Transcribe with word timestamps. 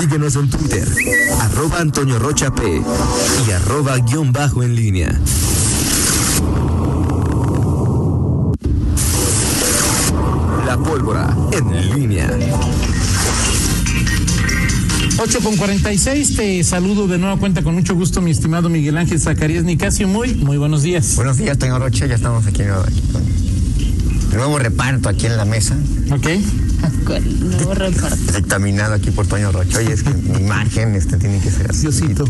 Síguenos 0.00 0.34
en 0.36 0.48
Twitter, 0.48 0.88
arroba 1.40 1.80
Antonio 1.80 2.18
Rocha 2.18 2.50
P 2.54 2.82
y 3.46 3.50
arroba 3.50 3.98
guion 3.98 4.32
bajo 4.32 4.62
en 4.62 4.74
línea. 4.74 5.20
La 10.64 10.78
pólvora 10.78 11.36
en 11.52 11.94
línea. 11.94 12.30
8 15.18 15.40
con 15.42 15.56
46, 15.58 16.34
te 16.34 16.64
saludo 16.64 17.06
de 17.06 17.18
nueva 17.18 17.36
cuenta 17.36 17.62
con 17.62 17.74
mucho 17.74 17.94
gusto, 17.94 18.22
mi 18.22 18.30
estimado 18.30 18.70
Miguel 18.70 18.96
Ángel 18.96 19.20
Zacarías 19.20 19.64
Nicasio. 19.64 20.08
Muy, 20.08 20.34
muy 20.34 20.56
buenos 20.56 20.82
días. 20.82 21.14
Buenos 21.16 21.36
días, 21.36 21.58
Toño 21.58 21.78
Rocha, 21.78 22.06
ya 22.06 22.14
estamos 22.14 22.46
aquí, 22.46 22.62
aquí 22.62 23.02
con 23.12 23.22
el 23.22 23.29
nuevo 24.36 24.58
reparto 24.58 25.08
aquí 25.08 25.26
en 25.26 25.36
la 25.36 25.44
mesa. 25.44 25.74
Ok. 26.10 26.26
El 26.26 27.50
nuevo 27.50 27.74
reparto. 27.74 28.16
Dictaminado 28.36 28.94
aquí 28.94 29.10
por 29.10 29.26
Toño 29.26 29.50
Rocha. 29.52 29.78
Oye, 29.78 29.92
es 29.92 30.02
que 30.02 30.10
mi 30.14 30.38
imagen 30.38 30.94
este, 30.94 31.16
tiene 31.16 31.40
que 31.40 31.50
ser 31.50 31.70
así. 31.70 31.82
Diosito. 31.82 32.24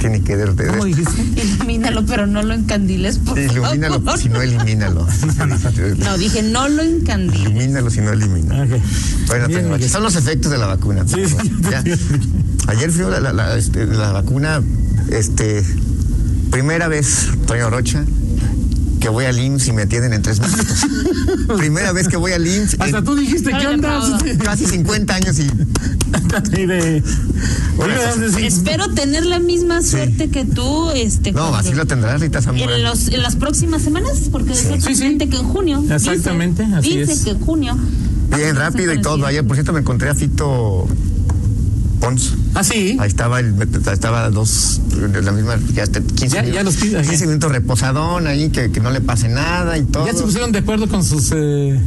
Tiene 0.00 0.22
que 0.22 0.34
ver 0.36 0.54
de, 0.54 0.66
¿Cómo 0.66 0.84
dijiste? 0.84 1.22
Ilumínalo, 1.42 2.04
pero 2.04 2.26
no 2.26 2.42
lo 2.42 2.54
encandiles, 2.54 3.18
por 3.18 3.38
Ilumínalo, 3.38 4.00
favor. 4.00 4.18
si 4.18 4.28
no 4.28 4.42
elimínalo. 4.42 5.06
No, 5.98 6.18
dije, 6.18 6.42
no 6.42 6.68
lo 6.68 6.82
encandiles. 6.82 7.40
Ilumínalo, 7.50 7.90
si 7.90 8.00
no 8.00 8.10
elimínalo. 8.12 8.62
Ok. 8.76 8.82
Bueno, 9.28 9.46
Bien, 9.48 9.68
Toño 9.68 9.88
son 9.88 10.02
los 10.02 10.16
efectos 10.16 10.50
de 10.50 10.58
la 10.58 10.66
vacuna. 10.66 11.04
Sí, 11.06 11.22
sí. 11.26 11.36
Ya. 11.70 11.82
Ayer 12.66 12.90
fui 12.90 13.04
a 13.04 13.08
la, 13.08 13.20
la- 13.20 13.32
la, 13.32 13.56
este, 13.56 13.86
la 13.86 14.12
vacuna, 14.12 14.60
este, 15.10 15.64
primera 16.50 16.88
vez, 16.88 17.28
Toño 17.46 17.70
Rocha, 17.70 18.04
que 18.98 19.08
voy 19.08 19.24
al 19.26 19.38
IMSS 19.38 19.68
y 19.68 19.72
me 19.72 19.82
atienden 19.82 20.12
en 20.12 20.22
tres 20.22 20.40
minutos. 20.40 20.86
primera 21.58 21.92
vez 21.92 22.08
que 22.08 22.16
voy 22.16 22.32
al 22.32 22.46
IMSS. 22.46 22.76
Hasta 22.80 22.98
en 22.98 23.04
tú 23.04 23.14
dijiste, 23.16 23.50
¿qué? 23.50 23.78
Pablo. 23.80 24.18
Casi 24.44 24.66
50 24.66 25.14
años 25.14 25.38
y 25.38 25.42
Y 26.58 26.66
de- 26.66 27.02
Bueno, 27.76 27.94
Oiga, 27.94 28.30
sí, 28.36 28.44
Espero 28.46 28.88
tener 28.94 29.24
la 29.26 29.38
misma 29.38 29.82
suerte 29.82 30.28
que 30.30 30.44
tú, 30.44 30.90
este. 30.90 31.32
No, 31.32 31.54
así 31.54 31.72
lo 31.72 31.86
tendrás, 31.86 32.20
Rita 32.20 32.42
Zamora. 32.42 32.76
En, 32.76 32.82
los, 32.84 33.08
en 33.08 33.22
las 33.22 33.36
próximas 33.36 33.82
semanas, 33.82 34.28
porque 34.32 34.50
decía 34.50 34.80
Sí, 34.80 35.18
que 35.18 35.36
en 35.36 35.44
junio. 35.44 35.80
dice- 35.82 35.94
Exactamente, 35.94 36.64
así 36.74 36.98
dice 36.98 37.12
es. 37.12 37.24
que 37.24 37.30
en 37.30 37.40
junio. 37.40 37.76
Bien 38.36 38.56
rápido 38.56 38.92
y 38.92 39.00
todo. 39.00 39.24
Ayer, 39.26 39.46
por 39.46 39.56
cierto, 39.56 39.72
me 39.72 39.80
encontré 39.80 40.08
a 40.10 40.14
Fito 40.14 40.86
Pons. 42.00 42.34
Ah, 42.54 42.62
sí. 42.64 42.96
Ahí 43.00 43.08
estaba, 43.08 43.40
el, 43.40 43.54
estaba 43.92 44.30
dos, 44.30 44.80
la 45.22 45.32
misma, 45.32 45.58
ya 45.74 45.82
hasta 45.82 46.00
15, 46.00 46.28
Ya- 46.28 46.42
ya 46.44 46.50
minutos, 46.62 46.64
los 46.64 46.76
pide, 46.76 47.02
15 47.02 47.26
minutos 47.26 47.52
reposadón 47.52 48.26
ahí, 48.26 48.50
que, 48.50 48.70
que 48.70 48.80
no 48.80 48.90
le 48.90 49.00
pase 49.00 49.28
nada 49.28 49.76
y 49.78 49.82
todo. 49.82 50.06
Ya 50.06 50.12
se 50.14 50.22
pusieron 50.22 50.52
de 50.52 50.58
acuerdo 50.60 50.88
con 50.88 51.04
sus. 51.04 51.32
Eh, 51.34 51.80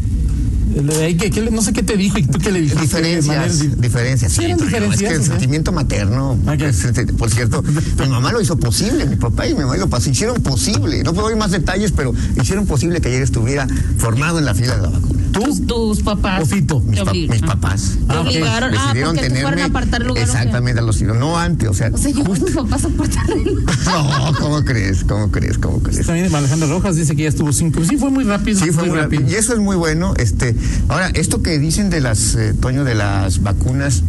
que- 1.18 1.50
no 1.52 1.62
sé 1.62 1.74
qué 1.74 1.84
te 1.84 1.98
dijo 1.98 2.18
y 2.18 2.24
tú 2.26 2.40
qué 2.40 2.52
le 2.52 2.62
dijiste. 2.62 2.82
Diferencias, 2.82 3.60
de 3.60 3.76
diferencias. 3.76 4.32
Sí, 4.32 4.46
diferencias, 4.46 4.94
Es 4.94 5.00
que 5.00 5.08
el 5.16 5.24
sea. 5.24 5.32
sentimiento 5.34 5.72
materno, 5.72 6.32
Ok. 6.48 6.62
es, 6.62 6.86
este, 6.86 7.06
por 7.08 7.30
cierto, 7.30 7.62
mi 8.00 8.08
mamá 8.08 8.32
lo 8.32 8.40
hizo 8.42 8.58
posible, 8.58 9.06
mi 9.06 9.16
papá 9.18 9.48
y 9.48 9.54
mi 9.54 9.62
mamá 9.62 9.76
lo 9.78 9.90
pasó, 9.90 10.10
hicieron 10.10 10.42
posible. 10.42 11.04
No 11.04 11.14
puedo 11.14 11.28
oír 11.28 11.38
más 11.38 11.52
detalles, 11.52 11.92
pero 11.92 12.14
hicieron 12.42 12.66
posible 12.68 13.02
que 13.02 13.10
ayer 13.10 13.22
estuviera 13.22 13.68
formado 13.98 14.40
en 14.40 14.46
la 14.46 14.54
fila 14.56 14.76
de 14.78 14.82
la 14.84 14.90
vacuna. 14.90 15.21
Tus, 15.32 15.66
tus 15.66 16.02
papás. 16.02 16.50
Mis, 16.52 16.64
pa- 16.64 17.14
mis 17.14 17.44
ah. 17.44 17.46
papás. 17.46 17.98
Obligaron. 18.10 18.74
Ah, 18.76 18.82
Decidieron 18.88 19.16
porque 19.16 19.30
te 19.30 19.42
fueron 19.42 19.52
tenerme 19.52 19.62
a 19.62 19.66
apartar 19.66 20.02
lugar. 20.06 20.24
Exactamente, 20.24 20.80
a 20.80 20.84
los 20.84 21.02
no 21.02 21.38
antes, 21.38 21.70
o 21.70 21.74
sea, 21.74 21.90
O 21.94 21.98
sea, 21.98 22.12
llevaron 22.12 22.40
tus 22.40 22.52
papás 22.52 22.86
a 22.86 22.88
apartar 22.88 23.26
No, 23.86 24.34
¿cómo 24.40 24.64
crees? 24.64 25.04
¿Cómo 25.04 25.32
crees? 25.32 25.58
¿Cómo 25.58 25.80
crees? 25.80 26.06
También 26.06 26.34
Alejandro 26.34 26.70
Rojas 26.70 26.96
dice 26.96 27.16
que 27.16 27.24
ya 27.24 27.30
estuvo 27.30 27.52
cinco. 27.54 27.82
Sí, 27.84 27.98
fue 27.98 28.10
muy 28.10 28.24
rápido. 28.24 28.60
Sí, 28.60 28.72
fue 28.72 28.88
muy 28.88 28.98
rápido. 28.98 29.30
Y 29.30 29.36
eso 29.36 29.54
es 29.54 29.60
muy 29.60 29.76
bueno. 29.76 30.14
Este, 30.18 30.56
ahora, 30.88 31.08
esto 31.14 31.42
que 31.42 31.60
dicen 31.60 31.90
de 31.90 32.02
las, 32.02 32.36
eh, 32.36 32.54
Toño, 32.54 32.84
de 32.84 32.96
las 32.96 33.42
vacunas, 33.42 34.04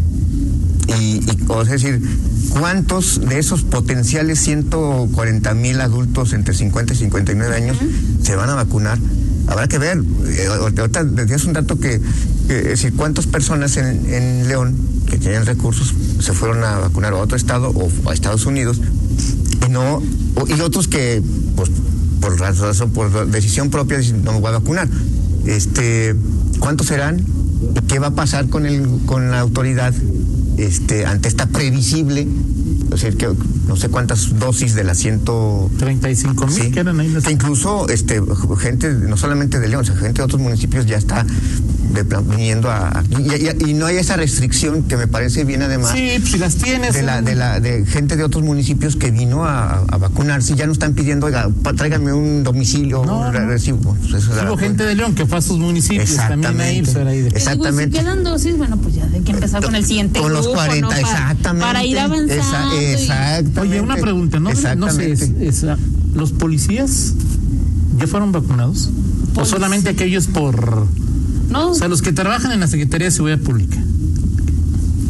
y, 0.98 1.18
y, 1.18 1.38
o 1.48 1.64
sea, 1.64 1.74
es 1.74 1.82
decir, 1.82 2.02
¿cuántos 2.50 3.20
de 3.20 3.38
esos 3.38 3.62
potenciales 3.62 4.40
140 4.40 5.54
mil 5.54 5.80
adultos 5.80 6.32
entre 6.32 6.54
50 6.54 6.92
y 6.92 6.96
59 6.96 7.54
años 7.54 7.76
se 8.22 8.36
van 8.36 8.50
a 8.50 8.54
vacunar? 8.54 8.98
Habrá 9.46 9.68
que 9.68 9.78
ver. 9.78 10.02
Eh, 10.26 10.46
ahorita 10.46 11.04
decías 11.04 11.44
un 11.44 11.52
dato 11.52 11.78
que, 11.78 12.00
que, 12.48 12.58
es 12.58 12.64
decir, 12.64 12.94
¿cuántas 12.94 13.26
personas 13.26 13.76
en, 13.76 14.48
León 14.48 14.76
que 15.08 15.18
tienen 15.18 15.46
recursos 15.46 15.94
se 16.20 16.32
fueron 16.32 16.64
a 16.64 16.78
vacunar 16.78 17.12
a 17.12 17.16
otro 17.16 17.36
estado 17.36 17.70
o 17.70 18.10
a 18.10 18.14
Estados 18.14 18.46
Unidos 18.46 18.80
y 19.66 19.70
no 19.70 20.02
y 20.48 20.60
otros 20.60 20.88
que 20.88 21.22
pues 21.54 21.70
por 22.20 22.38
razón 22.38 22.90
por 22.90 23.30
decisión 23.30 23.70
propia 23.70 23.98
dicen 23.98 24.24
no 24.24 24.32
me 24.32 24.40
voy 24.40 24.48
a 24.48 24.52
vacunar 24.52 24.88
este 25.46 26.16
cuántos 26.58 26.86
serán 26.86 27.22
qué 27.88 27.98
va 27.98 28.08
a 28.08 28.14
pasar 28.14 28.48
con 28.48 28.66
el 28.66 28.86
con 29.06 29.30
la 29.30 29.40
autoridad 29.40 29.94
este 30.56 31.04
ante 31.04 31.28
esta 31.28 31.46
previsible 31.46 32.26
o 32.92 32.96
sea 32.96 33.10
que 33.10 33.28
no 33.66 33.76
sé 33.76 33.88
cuántas 33.88 34.38
dosis 34.38 34.74
de 34.74 34.84
las 34.84 34.98
ciento 34.98 35.70
35 35.78 36.46
mil 36.46 36.54
Sí, 36.54 36.70
que 36.70 36.80
eran 36.80 37.00
ahí 37.00 37.08
las. 37.08 37.24
que 37.24 37.32
incluso 37.32 37.88
este 37.88 38.20
gente 38.58 38.92
no 38.92 39.16
solamente 39.16 39.58
de 39.58 39.68
León, 39.68 39.82
o 39.82 39.84
sea, 39.84 39.96
gente 39.96 40.20
de 40.20 40.24
otros 40.24 40.40
municipios 40.40 40.86
ya 40.86 40.96
está 40.96 41.26
de 41.92 42.04
viniendo 42.22 42.70
a 42.70 43.02
y, 43.10 43.66
y- 43.66 43.70
y 43.70 43.74
no 43.74 43.86
hay 43.86 43.96
esa 43.96 44.16
restricción 44.16 44.82
que 44.84 44.96
me 44.96 45.06
parece 45.06 45.44
bien 45.44 45.62
además 45.62 45.92
Sí, 45.94 46.08
pues 46.18 46.30
si 46.32 46.38
las 46.38 46.54
tienes. 46.56 46.94
de 46.94 47.02
la, 47.02 47.20
de 47.22 47.34
la 47.34 47.60
de 47.60 47.84
gente 47.86 48.16
de 48.16 48.24
otros 48.24 48.42
municipios 48.42 48.96
que 48.96 49.10
vino 49.10 49.44
a, 49.44 49.78
a 49.88 49.96
vacunarse 49.98 50.54
ya 50.54 50.66
no 50.66 50.72
están 50.72 50.94
pidiendo 50.94 51.26
oiga 51.26 51.48
tráiganme 51.76 52.12
un 52.12 52.42
domicilio 52.44 53.04
No, 53.04 53.20
un 53.28 53.32
recibo 53.32 53.96
Pues 54.00 54.14
eso 54.24 54.32
Hubo 54.46 54.56
gente 54.56 54.84
de 54.84 54.94
León 54.94 55.14
que 55.14 55.26
fue 55.26 55.38
a 55.38 55.42
sus 55.42 55.58
municipios 55.58 56.16
también 56.16 56.60
ahí. 56.60 56.82
Pues, 56.82 56.96
era 56.96 57.10
ahí 57.10 57.20
de- 57.22 57.28
Exactamente. 57.28 57.98
Te 57.98 57.98
digo, 57.98 57.98
Exactamente. 57.98 57.98
si 57.98 58.04
quedan 58.04 58.24
dosis, 58.24 58.56
bueno, 58.56 58.76
pues 58.78 58.94
ya 58.94 59.04
hay 59.12 59.20
que 59.20 59.32
empezar 59.32 59.62
con 59.62 59.74
el 59.74 59.84
siguiente 59.84 60.20
con 60.20 60.32
los 60.32 60.42
grupo, 60.46 60.56
40 60.56 60.80
¿no? 60.80 60.88
Para- 60.88 61.00
exactamente 61.00 61.66
Para 61.66 61.84
ir 61.84 61.98
avanzando. 61.98 62.34
Esa- 62.42 62.74
y- 62.82 62.84
exactamente 62.94 63.60
Oye, 63.60 63.80
una 63.80 63.96
pregunta, 63.96 64.40
¿no? 64.40 64.50
No 64.50 64.56
sé, 64.90 65.12
es- 65.12 65.22
Exactamente. 65.22 65.48
es, 65.48 65.66
¿los 66.14 66.32
policías 66.32 67.12
ya 67.98 68.06
fueron 68.06 68.32
vacunados? 68.32 68.90
¿O 69.34 69.44
solamente 69.44 69.90
aquellos 69.90 70.26
por... 70.26 70.86
No, 71.52 71.70
O 71.70 71.74
sea, 71.74 71.88
los 71.88 72.00
que 72.02 72.12
trabajan 72.12 72.52
en 72.52 72.60
la 72.60 72.66
Secretaría 72.66 73.06
de 73.08 73.10
Seguridad 73.10 73.38
Pública. 73.38 73.76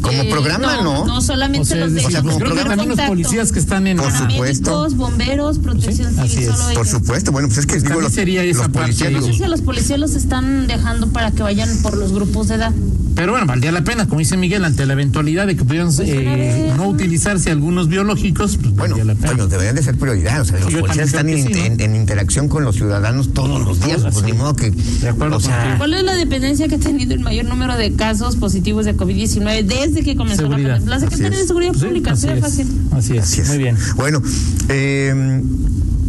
Como 0.03 0.23
eh, 0.23 0.29
programa 0.31 0.83
no, 0.83 1.07
No, 1.07 1.21
solamente 1.21 1.63
O 1.63 1.65
sea, 1.65 1.77
los 1.79 1.95
de 1.95 2.05
o 2.05 2.11
sea, 2.11 2.23
pues 2.23 2.35
como 2.35 2.45
programa 2.45 2.77
también 2.77 2.89
los 2.97 3.01
policías 3.09 3.53
que 3.53 3.59
están 3.59 3.87
en... 3.87 3.97
Por 3.97 4.09
Ah, 4.13 4.19
supuesto. 4.31 4.71
Médicos, 4.71 4.97
bomberos, 4.97 5.59
protección 5.59 6.13
Sí, 6.15 6.21
así 6.21 6.29
civil, 6.31 6.49
es. 6.49 6.55
solo 6.57 6.63
por 6.65 6.73
ellos. 6.73 6.89
supuesto 6.89 7.33
bueno 7.33 7.49
pues 7.49 7.59
es 7.59 7.67
que 7.67 7.73
Pues 7.75 7.85
digo 7.85 8.01
los, 8.01 8.13
sería 8.13 8.43
esa 8.45 8.59
los 8.65 8.69
parte, 8.69 8.81
policías 8.81 9.09
digo. 9.11 9.21
No 9.21 9.27
sé 9.27 9.33
si 9.39 9.45
a 9.45 9.49
los 9.49 9.63
policías 9.63 9.99
los 9.99 10.15
están 10.15 10.67
dejando 10.67 11.09
para 11.09 11.31
que 11.31 11.43
vayan 11.43 11.69
por 11.83 11.97
los 11.97 12.13
grupos 12.13 12.49
de 12.49 12.57
edad. 12.57 12.73
Pero 13.15 13.33
bueno, 13.33 13.47
valdría 13.47 13.73
la 13.73 13.85
pena, 13.85 14.07
como 14.09 14.21
dice 14.21 14.37
Miguel, 14.39 14.65
ante 14.65 14.87
la 14.87 14.95
eventualidad 14.95 15.47
de 15.47 15.55
que 15.55 15.65
pudieran 15.65 15.91
eh, 16.01 16.73
no 16.77 16.89
utilizarse 16.89 17.51
algunos 17.51 17.89
biológicos, 17.89 18.57
pues 18.57 18.75
Bueno, 18.75 18.97
valdría 18.97 19.05
la 19.05 19.15
pena. 19.15 19.27
bueno, 19.35 19.47
deberían 19.49 19.75
de 19.77 19.83
ser 19.83 19.97
prioridad. 19.99 20.41
O 20.41 20.45
sea, 20.47 20.59
los 20.61 20.73
Yo 20.73 20.81
policías 20.81 21.09
están 21.09 21.29
en, 21.29 21.95
interacción 21.95 22.49
con 22.49 22.65
los 22.65 22.75
ciudadanos 22.77 23.35
todos 23.35 23.63
los 23.65 23.81
días. 23.81 24.01
Pues 24.01 24.17
sí. 24.17 24.23
ni 24.25 24.33
modo 24.33 24.57
que. 24.57 24.71
De 24.71 25.09
acuerdo 25.11 25.37
o 25.37 25.41
sea, 25.41 25.57
contigo. 25.59 25.79
¿Cuál 25.79 25.95
es 25.95 26.05
la 26.05 26.15
dependencia 26.15 26.69
que 26.69 26.77
ha 26.77 26.79
tenido 26.79 27.13
el 27.13 27.21
mayor 27.21 27.45
número 27.45 27.77
de 27.77 27.93
casos 27.93 28.37
positivos 28.37 28.87
de 28.87 28.97
COVID-19 28.97 29.63
desde 29.67 29.92
que 30.01 30.17
comenzó 30.17 30.43
Seguridad. 30.43 30.69
la 30.69 30.75
pandemia? 30.77 30.95
La 30.95 31.01
Secretaría 31.01 31.29
Así 31.37 31.41
de 31.43 31.47
Seguridad 31.49 31.73
Sí, 31.75 31.85
Pública, 31.87 32.13
así 32.13 32.23
sea 32.23 32.35
es, 32.35 32.41
fácil. 32.41 32.67
Así 32.93 33.17
es, 33.17 33.23
Así 33.25 33.41
es. 33.43 33.49
muy 33.49 33.59
bien. 33.59 33.77
Bueno, 33.97 34.23
eh, 34.69 35.43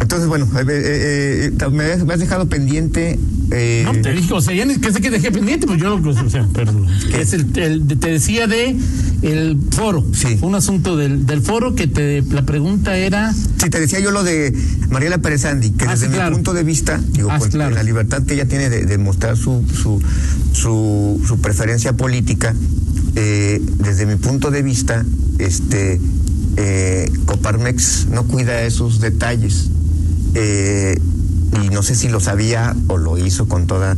entonces, 0.00 0.28
bueno, 0.28 0.46
eh, 0.56 0.64
eh, 0.68 1.50
eh, 1.60 1.68
me, 1.70 1.84
has, 1.84 2.04
me 2.04 2.14
has 2.14 2.20
dejado 2.20 2.48
pendiente. 2.48 3.18
eh, 3.50 3.82
No, 3.84 3.92
te 4.00 4.12
dije, 4.12 4.32
o 4.32 4.40
sea, 4.40 4.54
ya 4.54 4.64
ni 4.64 4.76
que 4.76 4.92
sé 4.92 5.00
que 5.00 5.10
dejé 5.10 5.30
pendiente, 5.30 5.66
pues 5.66 5.80
yo, 5.80 6.00
pues, 6.02 6.16
o 6.18 6.28
sea, 6.30 6.46
perdón. 6.52 6.86
Es 7.12 7.32
el, 7.32 7.46
el- 7.58 7.86
te 7.98 8.10
decía 8.10 8.46
de 8.46 8.76
el 9.22 9.58
foro. 9.70 10.04
Sí. 10.12 10.38
Un 10.42 10.54
asunto 10.54 10.96
del, 10.96 11.26
del 11.26 11.40
foro 11.42 11.74
que 11.74 11.86
te, 11.86 12.22
la 12.22 12.42
pregunta 12.44 12.96
era, 12.96 13.32
Sí, 13.32 13.70
te 13.70 13.80
decía 13.80 14.00
yo 14.00 14.10
lo 14.10 14.22
de 14.24 14.54
Mariela 14.90 15.18
Pérez 15.18 15.44
Andy, 15.46 15.70
que 15.70 15.86
Ah, 15.86 15.92
desde 15.92 16.06
sí, 16.06 16.10
mi 16.10 16.16
claro. 16.16 16.34
punto 16.34 16.52
de 16.52 16.62
vista, 16.64 17.00
digo, 17.12 17.30
Ah, 17.30 17.38
con 17.38 17.48
claro. 17.50 17.74
la 17.74 17.82
libertad 17.82 18.22
que 18.24 18.34
ella 18.34 18.46
tiene 18.46 18.68
de, 18.68 18.84
de 18.84 18.98
mostrar 18.98 19.36
su, 19.36 19.64
su, 19.72 20.02
su, 20.52 21.22
su 21.26 21.38
preferencia 21.40 21.94
política, 21.96 22.54
eh, 23.16 23.60
desde 23.78 24.06
mi 24.06 24.16
punto 24.16 24.50
de 24.50 24.62
vista, 24.62 25.04
este 25.38 26.00
eh, 26.56 27.10
Coparmex 27.26 28.06
no 28.10 28.24
cuida 28.24 28.62
esos 28.62 29.00
detalles. 29.00 29.70
Eh, 30.34 30.98
y 31.62 31.68
no 31.68 31.82
sé 31.84 31.94
si 31.94 32.08
lo 32.08 32.18
sabía 32.18 32.74
o 32.88 32.96
lo 32.96 33.16
hizo 33.18 33.46
con 33.46 33.66
toda 33.68 33.96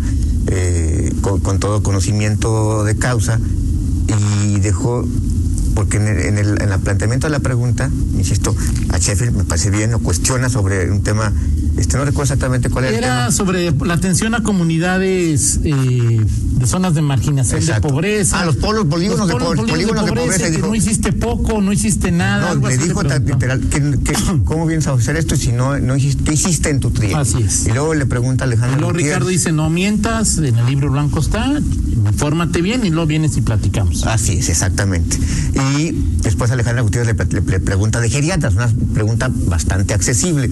eh, 0.49 1.13
con, 1.23 1.41
con 1.41 1.59
todo 1.59 1.83
conocimiento 1.83 2.85
de 2.85 2.97
causa 2.97 3.41
y 4.09 4.61
dejó 4.61 5.07
porque 5.75 5.97
en 5.99 6.07
el, 6.09 6.19
en 6.21 6.39
el 6.39 6.63
en 6.63 6.73
el 6.73 6.81
planteamiento 6.81 7.27
de 7.27 7.31
la 7.33 7.41
pregunta, 7.41 7.91
insisto, 8.17 8.55
a 8.91 8.99
Sheffield 8.99 9.37
me 9.37 9.45
parece 9.45 9.71
bien, 9.71 9.93
o 9.93 9.99
cuestiona 9.99 10.49
sobre 10.49 10.91
un 10.91 11.03
tema, 11.03 11.33
este 11.77 11.99
no 11.99 12.05
recuerdo 12.05 12.23
exactamente 12.33 12.71
cuál 12.71 12.87
era, 12.87 12.97
el 12.97 13.05
era 13.05 13.17
tema. 13.17 13.31
sobre 13.33 13.71
la 13.73 13.95
atención 13.95 14.35
a 14.35 14.43
comunidades 14.43 15.61
eh, 15.65 16.21
de 16.57 16.67
zonas 16.67 16.95
de 16.95 17.03
marginación, 17.03 17.61
Exacto. 17.61 17.89
de 17.89 17.93
pobreza. 17.95 18.41
Ah, 18.41 18.47
los 18.47 18.57
polos- 18.57 18.87
polígonos 18.87 19.29
de 19.29 19.35
po- 19.35 19.55
polígonos 19.67 20.05
de 20.07 20.13
pobreza, 20.13 20.49
dijo. 20.49 20.67
no 20.69 20.75
hiciste 20.75 21.13
poco, 21.13 21.61
no 21.61 21.73
hiciste 21.73 22.11
nada. 22.11 22.55
No, 22.55 22.67
le 22.69 22.79
dijo 22.79 23.03
literal, 23.03 23.61
que, 23.69 23.79
que 24.03 24.15
¿cómo 24.45 24.67
vienes 24.67 24.87
a 24.87 24.93
hacer 24.93 25.17
esto 25.17 25.35
y 25.35 25.39
si 25.39 25.53
no, 25.53 25.79
no 25.79 25.97
hiciste, 25.97 26.25
¿qué 26.25 26.33
hiciste 26.33 26.71
en 26.71 26.81
tu 26.81 26.91
trienio? 26.91 27.19
Así 27.19 27.43
es. 27.43 27.67
Y 27.67 27.73
luego 27.73 27.95
le 27.95 28.07
pregunta 28.07 28.45
a 28.45 28.47
Y 28.47 28.53
Alejandro 28.53 28.79
luego 28.81 28.93
Gutiérrez. 28.95 29.15
Ricardo 29.15 29.29
dice, 29.29 29.53
no 29.53 29.69
mientas, 29.71 30.39
en 30.39 30.57
el 30.57 30.67
libro 30.67 30.91
blanco 30.91 31.21
está, 31.21 31.53
infórmate 32.07 32.63
bien 32.63 32.85
y 32.87 32.91
luego 32.91 33.07
vienes 33.07 33.37
y 33.37 33.43
platicamos. 33.43 34.05
Así 34.07 34.39
es, 34.39 34.49
exactamente. 34.49 35.19
Y 35.77 35.93
después 36.23 36.51
Alejandra 36.51 36.83
Gutiérrez 36.83 37.15
le, 37.17 37.25
le- 37.41 37.47
le 37.47 37.61
pregunta 37.61 38.01
de 38.01 38.09
geriatras, 38.09 38.55
una 38.55 38.69
pregunta 38.95 39.31
bastante 39.47 39.93
accesible. 39.95 40.51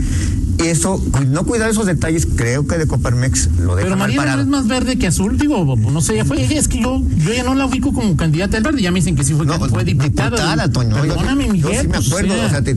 Y 0.59 0.67
eso, 0.67 1.03
no 1.29 1.45
cuidar 1.45 1.69
esos 1.71 1.87
detalles, 1.87 2.27
creo 2.27 2.67
que 2.67 2.79
de 2.79 2.87
Coparmex 2.87 3.49
lo 3.59 3.75
deja 3.75 3.87
Pero 3.89 3.97
mal 3.97 4.09
Mariana 4.15 4.37
no 4.37 4.43
es 4.43 4.49
más 4.49 4.69
verde 4.69 4.97
que 4.99 5.07
azul, 5.09 5.37
digo, 5.37 5.65
no 5.95 6.01
sé, 6.01 6.17
ya 6.17 6.25
fue, 6.25 6.43
ella 6.45 6.59
es 6.59 6.67
que 6.69 6.81
yo, 6.83 7.01
yo 7.25 7.33
ya 7.33 7.45
no 7.45 7.55
la 7.55 7.67
ubico 7.67 7.93
como 7.95 8.17
candidata 8.17 8.57
del 8.57 8.65
verde, 8.65 8.83
ya 8.83 8.91
me 8.91 8.99
dicen 8.99 9.15
que 9.17 9.23
sí 9.25 9.33
fue, 9.33 9.47
No, 9.47 9.55
fue 9.61 9.85
diputada. 9.85 10.31
diputada, 10.31 10.69
Toño. 10.71 10.97
Yo- 10.97 11.15
Perdóname, 11.15 11.47
yo, 11.47 11.53
Miguel. 11.53 11.81
sí 11.83 11.87
me 11.89 11.95
pues, 11.95 12.09
acuerdo, 12.09 12.35
sea, 12.35 12.47
o 12.47 12.51
sea, 12.51 12.63
te- 12.65 12.77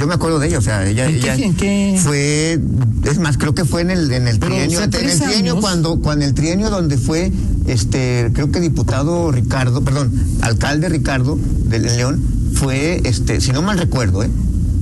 yo 0.00 0.06
me 0.08 0.14
acuerdo 0.14 0.40
de 0.40 0.48
ella, 0.48 0.58
o 0.58 0.60
sea, 0.62 0.86
ella, 0.86 1.06
¿En 1.06 1.12
qué- 1.12 1.18
ella 1.32 1.34
en 1.46 1.54
qué? 1.54 2.00
fue, 2.02 2.58
es 3.08 3.18
más, 3.20 3.38
creo 3.38 3.54
que 3.54 3.64
fue 3.64 3.80
en 3.82 3.90
el, 3.92 4.10
en 4.12 4.26
el 4.26 4.38
Pero, 4.40 4.52
trienio, 4.52 4.78
o 4.80 4.82
sea, 4.90 5.00
en 5.00 5.08
el 5.08 5.20
trienio 5.20 5.60
cuando, 5.60 6.00
cuando 6.00 6.24
el 6.24 6.34
trienio 6.34 6.68
donde 6.68 6.98
fue, 6.98 7.30
este, 7.68 8.30
creo 8.34 8.50
que 8.50 8.58
diputado 8.60 9.30
Ricardo, 9.30 9.82
perdón, 9.84 10.12
alcalde 10.42 10.88
Ricardo 10.88 11.38
de 11.68 11.78
León, 11.78 12.20
fue, 12.54 13.00
este, 13.04 13.40
si 13.40 13.52
no 13.52 13.62
mal 13.62 13.78
recuerdo, 13.78 14.24
eh, 14.24 14.30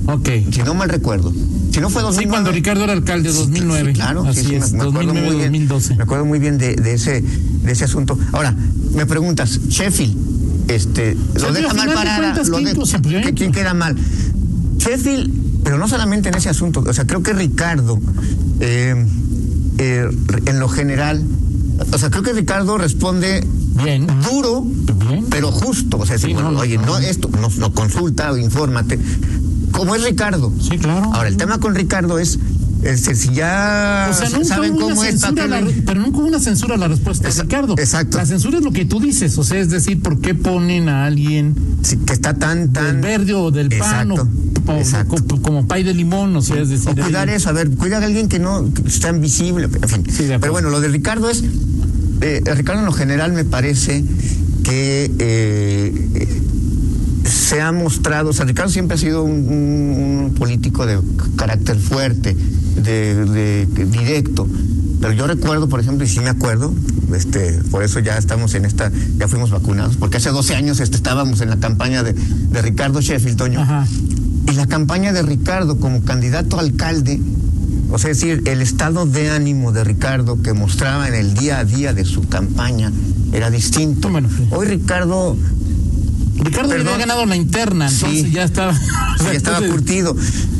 Ok. 0.07 0.29
si 0.51 0.63
no 0.63 0.73
mal 0.73 0.89
recuerdo, 0.89 1.31
si 1.73 1.81
no 1.81 1.89
fue 1.89 2.01
2009. 2.03 2.23
Sí, 2.23 2.29
cuando 2.29 2.51
Ricardo 2.51 2.83
era 2.83 2.93
alcalde, 2.93 3.31
2009. 3.33 3.91
Sí, 3.91 3.95
claro, 3.95 4.23
Así 4.25 4.43
sí, 4.45 4.55
es, 4.55 4.71
me, 4.71 4.77
me 4.77 4.83
acuerdo 4.83 5.13
2009, 5.13 5.27
muy 5.27 5.35
bien, 5.37 5.51
2012. 5.51 5.95
Me 5.95 6.03
acuerdo 6.03 6.25
muy 6.25 6.39
bien 6.39 6.57
de, 6.57 6.75
de 6.75 6.93
ese 6.93 7.21
de 7.21 7.71
ese 7.71 7.85
asunto. 7.85 8.17
Ahora, 8.31 8.55
me 8.93 9.05
preguntas, 9.05 9.59
Sheffield, 9.69 10.15
este, 10.69 11.17
lo 11.41 11.51
deja 11.51 11.71
al 11.71 11.75
mal 11.77 11.89
de 11.89 11.95
parada, 11.95 12.19
cuentas, 12.19 12.47
lo 12.49 12.57
¿quién- 12.57 12.73
de- 12.75 12.79
o 12.81 12.85
sea, 12.85 13.01
pues, 13.01 13.25
¿qué- 13.25 13.33
¿quién 13.33 13.51
queda 13.51 13.73
mal? 13.73 13.95
Sheffield, 14.77 15.31
pero 15.63 15.77
no 15.77 15.87
solamente 15.87 16.29
en 16.29 16.35
ese 16.35 16.49
asunto, 16.49 16.83
o 16.87 16.93
sea, 16.93 17.05
creo 17.07 17.23
que 17.23 17.33
Ricardo, 17.33 17.99
eh, 18.59 19.05
eh, 19.79 20.09
en 20.45 20.59
lo 20.59 20.67
general, 20.69 21.23
o 21.91 21.97
sea, 21.97 22.09
creo 22.09 22.21
que 22.23 22.33
Ricardo 22.33 22.77
responde 22.77 23.45
Bien. 23.83 24.05
duro, 24.29 24.61
Bien. 25.09 25.25
pero 25.29 25.51
justo. 25.51 25.97
O 25.97 26.05
sea, 26.05 26.17
si, 26.17 26.27
Sí, 26.27 26.33
bueno, 26.33 26.49
no, 26.51 26.57
no, 26.57 26.61
oye, 26.61 26.77
no. 26.77 26.97
esto, 26.99 27.29
no, 27.41 27.49
no 27.57 27.73
consulta 27.73 28.37
infórmate. 28.39 28.99
¿Cómo 29.73 29.95
es 29.95 30.03
Ricardo? 30.03 30.53
Sí, 30.61 30.77
claro. 30.77 31.11
Ahora, 31.13 31.27
el 31.27 31.35
tema 31.37 31.59
con 31.59 31.75
Ricardo 31.75 32.17
es, 32.19 32.39
este, 32.83 33.15
si 33.15 33.29
ya 33.33 34.07
O 34.09 34.13
sea, 34.13 34.29
nunca 34.29 34.43
saben 34.45 34.73
hubo 34.73 34.81
cómo 34.89 35.03
es, 35.03 35.19
¿para 35.21 35.33
censura, 35.33 35.43
qué 35.43 35.49
la 35.49 35.61
le- 35.61 35.71
re- 35.73 35.81
pero 35.85 36.01
nunca 36.01 36.17
hubo 36.19 36.27
una 36.27 36.39
censura 36.39 36.75
a 36.75 36.77
la 36.77 36.87
respuesta 36.89 37.29
Ricardo. 37.29 37.75
exacto. 37.77 38.17
La 38.17 38.25
censura 38.25 38.57
es 38.59 38.63
lo 38.63 38.71
que 38.71 38.85
tú 38.85 38.99
dices, 38.99 39.37
o 39.37 39.43
sea, 39.43 39.59
es 39.59 39.69
decir, 39.69 40.01
¿por 40.01 40.19
qué 40.19 40.35
ponen 40.35 40.89
a 40.89 41.05
alguien 41.05 41.55
sí, 41.81 41.97
que 41.97 42.13
está 42.13 42.33
tan, 42.35 42.71
del 42.71 42.83
tan... 42.83 43.01
verde 43.01 43.33
o 43.33 43.51
del 43.51 43.69
pan 43.69 44.11
o, 44.11 44.27
Exacto, 44.77 45.15
o- 45.35 45.41
como 45.41 45.67
pay 45.67 45.83
de 45.83 45.93
limón? 45.93 46.35
O 46.35 46.41
sea, 46.41 46.61
es 46.61 46.69
decir, 46.69 46.89
O 46.89 46.95
cuidar 46.95 47.29
eso, 47.29 47.49
a 47.49 47.53
ver, 47.53 47.69
cuida 47.71 47.97
a 47.99 48.03
alguien 48.03 48.27
que 48.29 48.39
no 48.39 48.69
está 48.85 49.09
invisible, 49.09 49.65
en 49.81 49.89
fin. 49.89 50.03
Sí. 50.09 50.25
Pero 50.39 50.51
bueno, 50.51 50.69
lo 50.69 50.79
de 50.81 50.87
Ricardo 50.89 51.29
es, 51.29 51.43
eh, 52.21 52.41
Ricardo 52.53 52.79
en 52.81 52.85
lo 52.85 52.91
general 52.93 53.31
me 53.33 53.43
parece 53.45 54.03
que 54.63 55.11
eh, 55.19 56.41
se 57.43 57.61
ha 57.61 57.71
mostrado, 57.71 58.29
o 58.29 58.33
sea, 58.33 58.45
Ricardo 58.45 58.71
siempre 58.71 58.95
ha 58.95 58.97
sido 58.97 59.23
un, 59.23 59.31
un- 59.47 60.23
un 60.25 60.33
político 60.33 60.85
de 60.85 60.99
carácter 61.35 61.77
fuerte, 61.79 62.35
de, 62.35 63.25
de- 63.25 63.65
de 63.65 63.85
directo. 63.85 64.47
Pero 65.01 65.13
yo 65.13 65.27
recuerdo, 65.27 65.67
por 65.67 65.79
ejemplo, 65.81 66.05
y 66.05 66.07
sí 66.07 66.21
me 66.21 66.29
acuerdo, 66.29 66.73
este, 67.13 67.59
por 67.71 67.83
eso 67.83 67.99
ya 67.99 68.17
estamos 68.17 68.55
en 68.55 68.63
esta, 68.65 68.89
ya 69.17 69.27
fuimos 69.27 69.51
vacunados, 69.51 69.97
porque 69.97 70.17
hace 70.17 70.29
12 70.29 70.55
años 70.55 70.79
este, 70.79 70.95
estábamos 70.95 71.41
en 71.41 71.49
la 71.49 71.57
campaña 71.57 72.03
de, 72.03 72.13
de 72.13 72.61
Ricardo 72.61 73.01
Sheffield, 73.01 73.37
Toño. 73.37 73.59
Ajá. 73.61 73.85
Y 74.49 74.53
la 74.55 74.65
campaña 74.67 75.11
de 75.11 75.21
Ricardo 75.23 75.77
como 75.79 76.03
candidato 76.03 76.57
a 76.57 76.61
alcalde, 76.61 77.19
o 77.91 77.97
sea, 77.99 78.11
es 78.11 78.21
decir, 78.21 78.43
el 78.47 78.61
estado 78.61 79.05
de 79.05 79.29
ánimo 79.29 79.71
de 79.73 79.83
Ricardo 79.83 80.41
que 80.41 80.53
mostraba 80.53 81.07
en 81.09 81.15
el 81.15 81.33
día 81.33 81.59
a 81.59 81.65
día 81.65 81.93
de 81.93 82.05
su 82.05 82.21
campaña 82.27 82.91
era 83.33 83.49
distinto. 83.49 84.09
Bueno, 84.09 84.29
sí. 84.35 84.47
Hoy 84.51 84.67
Ricardo 84.67 85.35
Ricardo 86.43 86.69
ya 86.69 86.75
Perdón. 86.75 86.93
había 86.93 87.05
ganado 87.05 87.25
la 87.25 87.35
interna, 87.35 87.87
entonces 87.89 88.21
Sí. 88.23 88.31
ya 88.31 88.43
estaba. 88.43 88.73
sí, 88.73 88.81
estaba 89.33 89.57
entonces, 89.57 89.69
curtido. 89.71 90.15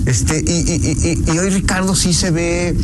Este, 0.05 0.39
y, 0.45 0.51
y- 0.51 1.23
y- 1.29 1.31
y 1.33 1.37
hoy 1.39 1.49
Ricardo 1.49 1.95
sí 1.95 2.13
se 2.13 2.31
ve 2.31 2.75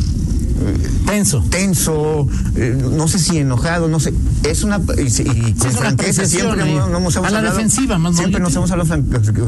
Tenso. 1.06 1.42
tenso, 1.50 2.28
eh, 2.54 2.76
no 2.92 3.08
sé 3.08 3.18
si 3.18 3.38
enojado, 3.38 3.88
no 3.88 3.98
sé. 3.98 4.12
Es 4.48 4.62
una. 4.62 4.80
Y, 4.98 5.02
y 5.48 5.54
con 5.54 5.70
franqueza, 5.72 6.26
siempre 6.26 6.64
no, 6.74 6.88
no 6.88 6.98
hemos 6.98 7.16
A 7.16 7.20
la 7.22 7.28
hablado- 7.38 7.56
defensiva, 7.56 7.98
más 7.98 8.16
Siempre 8.16 8.40
nos 8.40 8.54
hemos 8.54 8.70
hablado, 8.70 8.94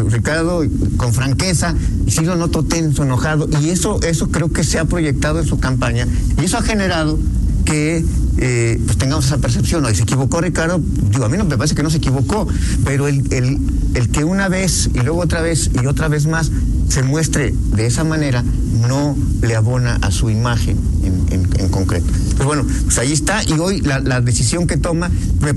Ricardo, 0.08 0.62
con 0.96 1.12
franqueza, 1.12 1.75
y 2.06 2.10
sí 2.10 2.22
lo 2.25 2.37
noto 2.37 2.64
tenso, 2.64 3.02
enojado. 3.04 3.49
Y 3.60 3.69
eso, 3.70 4.00
eso 4.02 4.31
creo 4.31 4.50
que 4.52 4.64
se 4.64 4.78
ha 4.78 4.87
proyectado 4.87 5.38
en 5.40 5.46
su 5.46 5.58
campaña. 5.60 6.06
Y 6.40 6.44
eso 6.46 6.56
ha 6.58 6.62
generado 6.62 7.19
que 7.64 8.04
eh, 8.38 8.81
pues 8.84 8.99
tengamos 8.99 9.26
esa 9.26 9.38
percepción. 9.38 9.82
¿no? 9.82 9.90
Y 9.90 9.94
se 9.94 10.02
equivocó 10.02 10.40
Ricardo, 10.40 10.81
digo, 11.11 11.25
a 11.25 11.29
mí 11.29 11.37
no 11.37 11.44
me 11.44 11.56
parece 11.56 11.75
que 11.75 11.82
no 11.82 11.90
se 11.90 11.99
equivocó, 11.99 12.46
pero 12.84 13.08
el, 13.08 13.32
el, 13.32 13.58
el 13.94 14.08
que 14.11 14.25
una 14.25 14.49
vez 14.49 14.90
y 14.94 14.99
luego 15.00 15.20
otra 15.20 15.40
vez 15.43 15.70
y 15.81 15.87
otra 15.87 16.08
vez 16.08 16.26
más 16.26 16.50
se 16.88 17.02
muestre 17.02 17.55
de 17.75 17.87
esa 17.87 18.05
manera 18.05 18.44
no 18.88 19.17
le 19.43 19.56
abona 19.56 19.96
a 20.02 20.11
su 20.11 20.29
imagen 20.31 20.76
en, 21.05 21.49
en- 21.58 21.69
concreto. 21.70 22.06
Pues 22.37 22.44
bueno, 22.46 22.67
pues 22.84 22.99
ahí 22.99 23.12
está 23.12 23.43
y 23.44 23.52
hoy 23.52 23.81
la, 23.81 24.00
la 24.00 24.20
decisión 24.20 24.67
que 24.67 24.76
toma, 24.76 25.11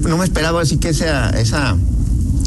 no 0.08 0.18
me 0.18 0.24
esperaba 0.24 0.62
así 0.62 0.78
que 0.78 0.90
esa, 0.90 1.30
esa, 1.32 1.76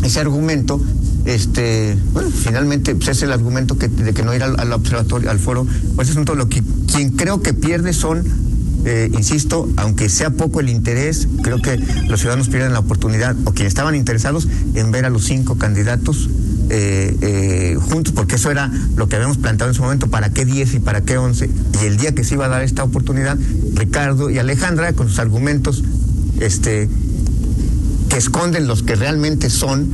ese 0.03 0.21
argumento, 0.21 0.81
este, 1.27 1.97
bueno, 2.13 2.31
finalmente 2.31 2.95
pues, 2.95 3.09
es 3.09 3.23
el 3.23 3.33
argumento 3.33 3.77
que, 3.77 3.89
de 3.89 4.15
que 4.15 4.23
no 4.23 4.35
ir 4.35 4.43
al, 4.43 4.73
observatorio, 4.73 5.31
al 5.31 5.39
foro, 5.39 5.67
por 5.97 6.05
ese 6.05 6.13
asunto, 6.13 6.35
lo 6.35 6.49
que 6.49 6.63
quien 6.91 7.11
creo 7.11 7.43
que 7.43 7.53
pierde 7.53 7.93
son, 7.93 8.25
eh, 8.89 9.11
insisto, 9.13 9.69
aunque 9.77 10.09
sea 10.09 10.31
poco 10.31 10.61
el 10.61 10.71
interés, 10.71 11.29
creo 11.43 11.61
que 11.61 11.77
los 12.09 12.21
ciudadanos 12.21 12.49
pierden 12.49 12.73
la 12.73 12.79
oportunidad, 12.79 13.37
o 13.45 13.53
quienes 13.53 13.73
estaban 13.73 13.95
interesados, 13.95 14.49
en 14.75 14.91
ver 14.91 15.05
a 15.05 15.11
los 15.11 15.25
cinco 15.25 15.59
candidatos 15.59 16.31
eh, 16.71 17.15
eh, 17.21 17.77
juntos, 17.79 18.15
porque 18.15 18.37
eso 18.37 18.51
era 18.51 18.73
lo 18.97 19.07
que 19.07 19.17
habíamos 19.17 19.37
planteado 19.37 19.71
en 19.71 19.75
su 19.75 19.83
momento, 19.83 20.09
para 20.09 20.31
qué 20.31 20.47
10 20.47 20.75
y 20.75 20.79
para 20.81 21.03
qué 21.03 21.19
11. 21.19 21.51
Y 21.83 21.85
el 21.85 21.99
día 21.99 22.15
que 22.15 22.25
se 22.25 22.35
iba 22.35 22.47
a 22.47 22.49
dar 22.49 22.63
esta 22.63 22.83
oportunidad, 22.83 23.37
Ricardo 23.75 24.31
y 24.31 24.39
Alejandra, 24.39 24.95
con 24.95 25.09
sus 25.09 25.19
argumentos, 25.19 25.85
este, 26.41 26.89
que 28.09 28.17
esconden 28.17 28.67
los 28.67 28.83
que 28.83 28.97
realmente 28.97 29.51
son, 29.51 29.87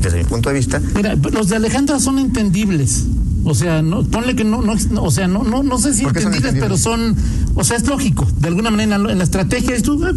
desde 0.00 0.16
mi 0.16 0.24
punto 0.24 0.50
de 0.50 0.54
vista, 0.54 0.80
Mira, 0.94 1.16
los 1.16 1.48
de 1.48 1.56
Alejandra 1.56 1.98
son 1.98 2.20
entendibles. 2.20 3.02
O 3.44 3.54
sea, 3.54 3.82
no, 3.82 4.02
ponle 4.04 4.34
que 4.36 4.44
no, 4.44 4.60
no, 4.62 4.74
o 5.02 5.10
sea, 5.10 5.26
no, 5.28 5.42
no, 5.44 5.62
no 5.62 5.78
sé 5.78 5.94
si 5.94 6.02
¿Por 6.02 6.12
qué 6.12 6.20
son 6.22 6.34
entendibles, 6.34 6.62
pero 6.62 6.76
son, 6.76 7.16
o 7.54 7.64
sea, 7.64 7.76
es 7.76 7.86
lógico. 7.86 8.26
De 8.40 8.48
alguna 8.48 8.70
manera, 8.70 8.96
en 8.96 9.02
la, 9.04 9.12
en 9.12 9.18
la 9.18 9.24
estrategia, 9.24 9.74
es 9.74 9.82
tú, 9.82 10.04
eh, 10.06 10.12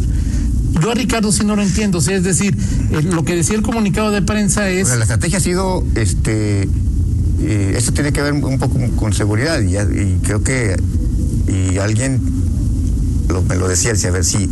yo 0.81 0.91
a 0.91 0.95
Ricardo 0.95 1.31
sí 1.31 1.45
no 1.45 1.55
lo 1.55 1.61
entiendo. 1.61 1.99
O 1.99 2.01
sea, 2.01 2.17
es 2.17 2.23
decir, 2.23 2.57
eh, 2.91 3.01
lo 3.03 3.23
que 3.23 3.35
decía 3.35 3.55
el 3.55 3.61
comunicado 3.61 4.11
de 4.11 4.21
prensa 4.21 4.69
es, 4.69 4.83
Bueno, 4.83 4.97
la 4.97 5.03
estrategia 5.03 5.37
ha 5.37 5.41
sido, 5.41 5.83
este, 5.95 6.67
eh, 7.41 7.73
esto 7.77 7.93
tiene 7.93 8.11
que 8.11 8.21
ver 8.21 8.33
un 8.33 8.59
poco 8.59 8.77
con 8.97 9.13
seguridad 9.13 9.61
y, 9.61 9.77
y 9.77 10.19
creo 10.23 10.43
que 10.43 10.75
y 11.47 11.77
alguien 11.77 12.19
lo- 13.29 13.41
me 13.43 13.55
lo 13.55 13.67
decía, 13.67 13.91
decía, 13.93 14.09
a 14.09 14.13
ver 14.13 14.25
si 14.25 14.49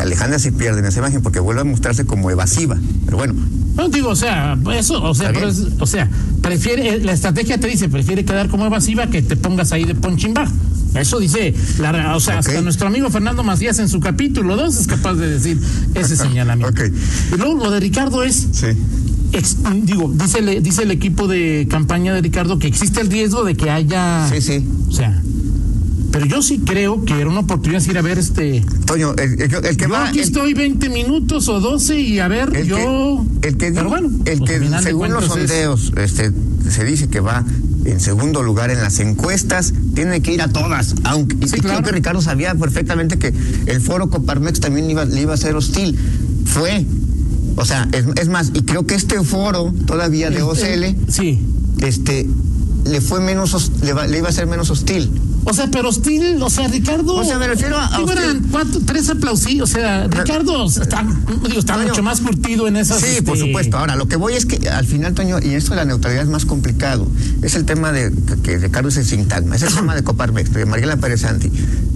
Alejandra 0.00 0.38
sí 0.38 0.50
pierde 0.50 0.80
en 0.80 0.86
esa 0.86 1.00
imagen 1.00 1.22
porque 1.22 1.40
vuelve 1.40 1.60
a 1.60 1.64
mostrarse 1.64 2.04
como 2.06 2.30
evasiva, 2.30 2.78
pero 3.04 3.16
bueno, 3.18 3.34
no 3.76 3.88
digo, 3.88 4.08
o 4.10 4.16
sea, 4.16 4.58
eso, 4.74 5.02
o 5.02 5.14
sea, 5.14 5.32
pero 5.32 5.48
es- 5.48 5.66
o 5.78 5.86
sea, 5.86 6.08
prefiere, 6.50 6.88
eh, 6.88 7.00
la 7.00 7.12
estrategia 7.12 7.58
te 7.60 7.68
dice, 7.68 7.88
prefiere 7.88 8.24
quedar 8.24 8.48
como 8.48 8.66
evasiva 8.66 9.06
que 9.08 9.22
te 9.22 9.36
pongas 9.36 9.70
ahí 9.72 9.84
de 9.84 9.94
punching 9.94 10.34
bag. 10.34 10.48
Eso 10.94 11.20
dice, 11.20 11.54
la, 11.78 12.16
o 12.16 12.20
sea, 12.20 12.38
hasta 12.40 12.60
nuestro 12.62 12.88
amigo 12.88 13.08
Fernando 13.10 13.44
Macías 13.44 13.78
en 13.78 13.88
su 13.88 14.00
capítulo 14.00 14.56
2 14.56 14.76
es 14.76 14.86
capaz 14.88 15.14
de 15.14 15.28
decir 15.28 15.56
ese 15.94 16.16
señalamiento. 16.16 16.72
Ok. 16.72 16.90
Y 17.34 17.36
luego 17.36 17.54
lo 17.64 17.70
de 17.70 17.78
Ricardo 17.78 18.24
es, 18.24 18.48
sí. 18.50 18.66
Ex- 19.32 19.58
digo, 19.84 20.12
dice 20.12 20.40
dice 20.60 20.82
el 20.82 20.90
equipo 20.90 21.28
de 21.28 21.68
campaña 21.70 22.12
de 22.12 22.20
Ricardo 22.20 22.58
que 22.58 22.66
existe 22.66 23.00
el 23.00 23.08
riesgo 23.08 23.44
de 23.44 23.54
que 23.56 23.70
haya. 23.70 24.28
Sí, 24.28 24.40
sí. 24.40 24.66
O 24.88 24.92
sea, 24.92 25.22
pero 26.12 26.26
yo 26.26 26.42
sí 26.42 26.60
creo 26.64 27.04
que 27.04 27.20
era 27.20 27.28
una 27.30 27.40
oportunidad 27.40 27.82
de 27.82 27.90
ir 27.90 27.98
a 27.98 28.02
ver 28.02 28.18
este. 28.18 28.64
Toño, 28.86 29.14
el, 29.16 29.40
el- 29.40 29.54
el 29.64 29.76
que 29.76 29.84
yo 29.84 29.88
va... 29.90 30.08
aquí 30.08 30.18
el- 30.18 30.24
estoy 30.24 30.54
20 30.54 30.88
minutos 30.88 31.48
o 31.48 31.60
12 31.60 32.00
y 32.00 32.18
a 32.18 32.28
ver, 32.28 32.54
El 32.54 32.66
yo. 32.66 33.24
que, 33.40 33.48
el 33.48 33.56
que, 33.56 33.72
pero 33.72 33.88
bueno, 33.88 34.08
el 34.24 34.38
pues, 34.38 34.50
que 34.50 34.68
según 34.82 35.12
los 35.12 35.24
es- 35.24 35.28
sondeos 35.30 35.92
este, 35.96 36.32
se 36.68 36.84
dice 36.84 37.08
que 37.08 37.20
va 37.20 37.44
en 37.84 37.98
segundo 38.00 38.42
lugar 38.42 38.70
en 38.70 38.80
las 38.82 38.98
encuestas, 39.00 39.72
tiene 39.94 40.20
que 40.20 40.34
ir 40.34 40.42
a 40.42 40.48
todas. 40.48 40.94
Aunque, 41.04 41.36
y 41.40 41.48
Sí, 41.48 41.52
creo 41.60 41.62
claro. 41.72 41.82
que 41.84 41.92
Ricardo 41.92 42.20
sabía 42.20 42.54
perfectamente 42.54 43.18
que 43.18 43.32
el 43.66 43.80
foro 43.80 44.10
Coparmex 44.10 44.60
también 44.60 44.90
iba, 44.90 45.04
le 45.04 45.22
iba 45.22 45.32
a 45.34 45.36
ser 45.38 45.56
hostil. 45.56 45.96
Fue. 46.44 46.84
O 47.56 47.64
sea, 47.64 47.88
es, 47.92 48.04
es 48.16 48.28
más, 48.28 48.50
y 48.54 48.62
creo 48.62 48.86
que 48.86 48.94
este 48.94 49.22
foro 49.22 49.72
todavía 49.86 50.28
de 50.30 50.36
el- 50.36 50.42
OCL, 50.42 50.96
sí. 51.10 51.40
este, 51.80 52.26
le 52.84 53.00
fue 53.00 53.20
menos, 53.20 53.54
hos- 53.54 53.72
le, 53.82 53.92
va- 53.92 54.06
le 54.06 54.18
iba 54.18 54.28
a 54.28 54.32
ser 54.32 54.46
menos 54.46 54.70
hostil. 54.70 55.10
O 55.44 55.54
sea, 55.54 55.68
pero 55.70 55.88
hostil, 55.88 56.40
o 56.42 56.50
sea, 56.50 56.68
Ricardo. 56.68 57.14
O 57.14 57.24
sea, 57.24 57.38
me 57.38 57.46
refiero 57.48 57.78
a- 57.78 57.90
eran 58.12 58.46
cuatro, 58.50 58.80
tres 58.84 59.08
aplausillos. 59.08 59.70
O 59.70 59.72
sea, 59.72 60.06
Ricardo 60.06 60.66
está, 60.66 61.02
digo, 61.44 61.58
está 61.58 61.74
Toño. 61.74 61.88
mucho 61.88 62.02
más 62.02 62.20
curtido 62.20 62.68
en 62.68 62.76
esas. 62.76 63.00
Sí, 63.00 63.22
por 63.22 63.36
este, 63.36 63.48
supuesto. 63.48 63.78
Ahora, 63.78 63.96
lo 63.96 64.06
que 64.06 64.16
voy 64.16 64.34
es 64.34 64.44
que 64.44 64.68
al 64.68 64.86
final, 64.86 65.14
Toño, 65.14 65.38
y 65.40 65.54
esto 65.54 65.70
de 65.70 65.76
la 65.76 65.84
neutralidad 65.86 66.24
es 66.24 66.28
más 66.28 66.44
complicado. 66.44 67.08
Es 67.42 67.54
el 67.54 67.64
tema 67.64 67.90
de 67.90 68.12
que 68.42 68.58
Ricardo 68.58 68.90
es 68.90 68.96
el 68.98 69.06
sintagma, 69.06 69.56
es 69.56 69.62
el 69.62 69.74
tema 69.74 69.94
de 69.94 70.02
Coparmex, 70.04 70.52
de 70.52 70.66
Mariela 70.66 70.96
Pérez 70.98 71.22
Santi. 71.22 71.50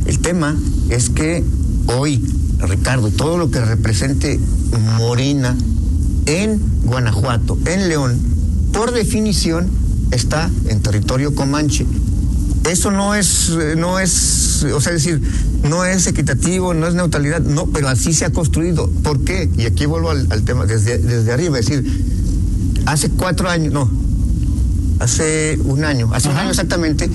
El 0.06 0.18
tema 0.20 0.56
es 0.88 1.10
que 1.10 1.44
hoy, 1.86 2.24
Ricardo, 2.60 3.10
todo 3.10 3.36
lo 3.36 3.50
que 3.50 3.60
represente 3.60 4.40
Morena 4.98 5.54
en 6.26 6.60
Guanajuato, 6.84 7.58
en 7.66 7.88
León, 7.88 8.18
por 8.72 8.92
definición, 8.92 9.68
está 10.10 10.50
en 10.68 10.80
territorio 10.80 11.34
comanche. 11.34 11.86
Eso 12.68 12.90
no 12.90 13.14
es, 13.14 13.50
no 13.76 13.98
es, 13.98 14.64
o 14.64 14.80
sea, 14.80 14.92
decir, 14.92 15.20
no 15.64 15.84
es 15.84 16.06
equitativo, 16.06 16.72
no 16.72 16.86
es 16.86 16.94
neutralidad, 16.94 17.40
no, 17.40 17.66
pero 17.66 17.88
así 17.88 18.14
se 18.14 18.24
ha 18.24 18.30
construido. 18.30 18.90
¿Por 19.02 19.22
qué? 19.24 19.50
Y 19.56 19.66
aquí 19.66 19.86
vuelvo 19.86 20.10
al, 20.10 20.26
al 20.30 20.42
tema 20.44 20.64
desde, 20.64 20.98
desde 20.98 21.32
arriba, 21.32 21.58
es 21.58 21.66
decir, 21.66 21.84
hace 22.86 23.10
cuatro 23.10 23.50
años, 23.50 23.72
no, 23.72 23.90
hace 25.00 25.58
un 25.64 25.84
año, 25.84 26.10
hace 26.14 26.28
un 26.28 26.36
año 26.36 26.50
exactamente, 26.50 27.10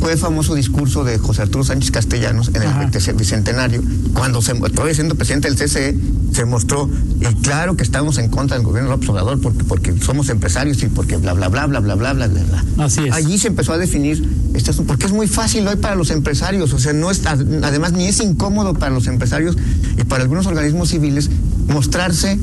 fue 0.00 0.12
el 0.12 0.18
famoso 0.18 0.54
discurso 0.54 1.04
de 1.04 1.18
José 1.18 1.42
Arturo 1.42 1.64
Sánchez 1.64 1.90
Castellanos 1.90 2.48
en 2.48 2.62
el 2.62 2.68
Ajá. 2.68 2.78
20 2.80 3.12
bicentenario, 3.12 3.82
cuando 4.14 4.42
se, 4.42 4.54
todavía 4.54 4.94
siendo 4.94 5.14
presidente 5.14 5.48
del 5.48 5.56
CCE, 5.56 5.96
se 6.38 6.44
mostró, 6.44 6.88
y 7.20 7.24
claro 7.42 7.76
que 7.76 7.82
estamos 7.82 8.16
en 8.18 8.30
contra 8.30 8.56
del 8.56 8.64
gobierno 8.64 8.90
López 8.90 9.08
Obrador 9.08 9.40
porque, 9.40 9.64
porque 9.64 9.92
somos 10.00 10.28
empresarios 10.28 10.80
y 10.84 10.86
porque 10.86 11.16
bla, 11.16 11.32
bla, 11.32 11.48
bla, 11.48 11.66
bla, 11.66 11.80
bla, 11.80 11.96
bla, 11.96 12.12
bla, 12.12 12.28
bla. 12.28 12.64
Así 12.84 13.04
es. 13.04 13.12
Allí 13.12 13.38
se 13.38 13.48
empezó 13.48 13.72
a 13.72 13.78
definir, 13.78 14.24
este 14.54 14.70
asunto, 14.70 14.86
porque 14.86 15.06
es 15.06 15.12
muy 15.12 15.26
fácil 15.26 15.66
hoy 15.66 15.74
para 15.74 15.96
los 15.96 16.12
empresarios, 16.12 16.72
o 16.72 16.78
sea, 16.78 16.92
no 16.92 17.10
es, 17.10 17.26
además 17.26 17.90
ni 17.90 18.06
es 18.06 18.20
incómodo 18.20 18.74
para 18.74 18.94
los 18.94 19.08
empresarios 19.08 19.56
y 19.96 20.04
para 20.04 20.22
algunos 20.22 20.46
organismos 20.46 20.90
civiles 20.90 21.28
mostrarse 21.66 22.38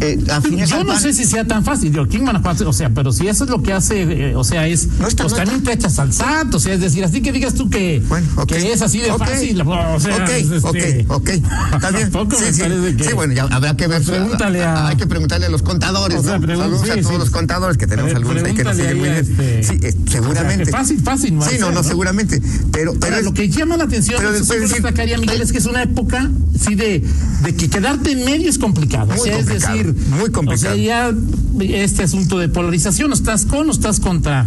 eh, 0.00 0.18
Yo 0.66 0.78
no 0.84 0.86
PAN. 0.92 1.00
sé 1.00 1.12
si 1.12 1.24
sea 1.24 1.44
tan 1.46 1.64
fácil, 1.64 1.92
yo 1.92 2.02
aquí 2.02 2.16
en 2.16 2.22
Guanajuato, 2.24 2.68
o 2.68 2.72
sea, 2.72 2.90
pero 2.90 3.12
si 3.12 3.26
eso 3.28 3.44
es 3.44 3.50
lo 3.50 3.62
que 3.62 3.72
hace, 3.72 4.02
eh, 4.30 4.36
o 4.36 4.44
sea, 4.44 4.66
es, 4.66 4.86
No 4.98 5.06
está- 5.08 5.24
pues 5.24 5.32
no 5.32 5.36
también 5.38 5.58
está- 5.58 5.70
te 5.70 5.76
echas 5.76 5.98
al 5.98 6.12
SAT, 6.12 6.54
o 6.54 6.60
sea, 6.60 6.74
es 6.74 6.80
decir, 6.80 7.04
así 7.04 7.20
que 7.22 7.32
digas 7.32 7.54
tú 7.54 7.68
que, 7.70 8.02
Bueno, 8.08 8.26
ok. 8.36 8.46
que 8.46 8.72
es 8.72 8.82
así 8.82 8.98
de 8.98 9.12
fácil, 9.16 9.60
o 9.60 10.00
sea, 10.00 10.16
ok, 10.16 10.28
es, 10.30 10.50
este, 10.50 11.04
ok, 11.08 11.10
ok. 11.16 11.28
Está 11.74 11.90
bien. 11.90 12.10
Sí, 12.12 12.52
sí. 12.52 12.62
que- 12.96 13.04
Sí, 13.04 13.12
bueno, 13.14 13.32
ya 13.34 13.42
habrá 13.44 13.76
que 13.76 13.86
ver. 13.86 14.02
Pregúntale 14.02 14.64
a- 14.64 14.88
Hay 14.88 14.96
que 14.96 15.06
preguntarle 15.06 15.46
a 15.46 15.50
los 15.50 15.62
contadores, 15.62 16.18
O 16.18 16.22
sea, 16.22 16.38
¿no? 16.38 16.46
Saludos 16.56 16.80
sí, 16.84 16.90
a 16.90 16.94
todos 17.00 17.12
sí. 17.12 17.18
los 17.18 17.30
contadores 17.30 17.76
que 17.76 17.86
tenemos 17.86 18.10
Pre- 18.12 18.18
algunos 18.18 18.44
ahí 18.44 18.54
que 18.54 18.64
nos 18.64 18.76
siguen 18.76 18.98
muy 18.98 19.08
bien. 19.08 19.18
este- 19.20 19.62
Sí, 19.62 19.78
eh, 19.82 19.94
o 20.06 20.10
sea, 20.10 20.20
seguramente. 20.20 20.70
fácil, 20.70 21.00
fácil, 21.00 21.36
no 21.36 21.44
Sí, 21.44 21.56
no, 21.58 21.68
no, 21.70 21.76
¿no? 21.76 21.82
seguramente. 21.82 22.40
Pero, 22.72 22.94
pero 22.98 23.16
es- 23.16 23.24
lo 23.24 23.32
que 23.34 23.48
llama 23.48 23.76
la 23.76 23.84
atención, 23.84 24.16
pero 24.18 24.32
después 24.32 24.60
decir- 24.60 24.74
destacaría, 24.82 25.18
Miguel, 25.18 25.40
es 25.42 25.52
que 25.52 25.58
es 25.58 25.66
una 25.66 25.82
época, 25.82 26.30
sí, 26.58 26.74
de, 26.74 27.02
de 27.42 27.54
que 27.56 27.68
quedarte 27.68 28.12
en 28.12 28.24
medio 28.24 28.48
es 28.50 28.58
complicado. 28.58 29.04
O 29.14 29.22
sea, 29.22 29.34
complicado, 29.36 29.56
es 29.56 29.62
decir, 29.62 29.83
muy 29.92 30.30
complicado. 30.30 30.74
O 30.74 30.76
sea, 30.76 30.76
ya 30.76 31.14
este 31.60 32.02
asunto 32.04 32.38
de 32.38 32.48
polarización, 32.48 33.10
¿o 33.10 33.14
estás 33.14 33.44
con 33.46 33.68
o 33.68 33.72
estás 33.72 34.00
contra? 34.00 34.46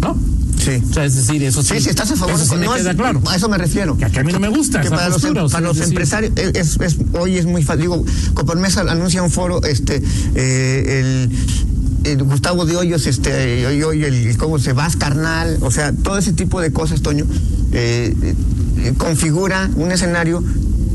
¿No? 0.00 0.16
Sí. 0.58 0.80
O 0.88 0.92
sea, 0.92 1.04
es 1.04 1.16
decir, 1.16 1.42
eso 1.42 1.62
sí. 1.62 1.74
Sí, 1.76 1.80
sí, 1.84 1.90
estás 1.90 2.10
a 2.12 2.16
favor. 2.16 2.34
Eso 2.40 2.56
no 2.56 2.72
queda 2.74 2.94
claro. 2.94 3.20
A 3.26 3.34
eso 3.36 3.48
me 3.48 3.58
refiero. 3.58 3.96
Que 3.96 4.04
a 4.04 4.22
mí 4.22 4.32
no 4.32 4.38
me 4.40 4.48
gusta 4.48 4.80
Que 4.80 4.86
esa 4.86 4.96
para 4.96 5.08
los, 5.08 5.20
postura, 5.22 5.48
sea, 5.48 5.58
para 5.58 5.66
los 5.68 5.80
empresarios, 5.80 6.32
es, 6.36 6.78
es- 6.80 6.96
hoy 7.18 7.36
es 7.36 7.46
muy 7.46 7.62
fácil. 7.64 7.82
Digo, 7.82 8.04
Coparmesa 8.34 8.82
anuncia 8.82 9.22
un 9.22 9.30
foro, 9.30 9.62
este, 9.64 10.00
eh, 10.36 11.28
el, 12.04 12.10
el 12.12 12.22
Gustavo 12.22 12.64
de 12.64 12.76
Hoyos, 12.76 13.06
este, 13.06 13.66
hoy, 13.66 13.82
hoy 13.82 14.04
el, 14.04 14.36
¿cómo 14.36 14.58
se 14.60 14.72
va? 14.72 14.88
Carnal, 14.98 15.58
o 15.62 15.70
sea, 15.72 15.92
todo 15.92 16.18
ese 16.18 16.32
tipo 16.32 16.60
de 16.60 16.72
cosas, 16.72 17.02
Toño, 17.02 17.24
eh, 17.72 18.14
eh, 18.78 18.94
configura 18.98 19.68
un 19.76 19.90
escenario 19.90 20.44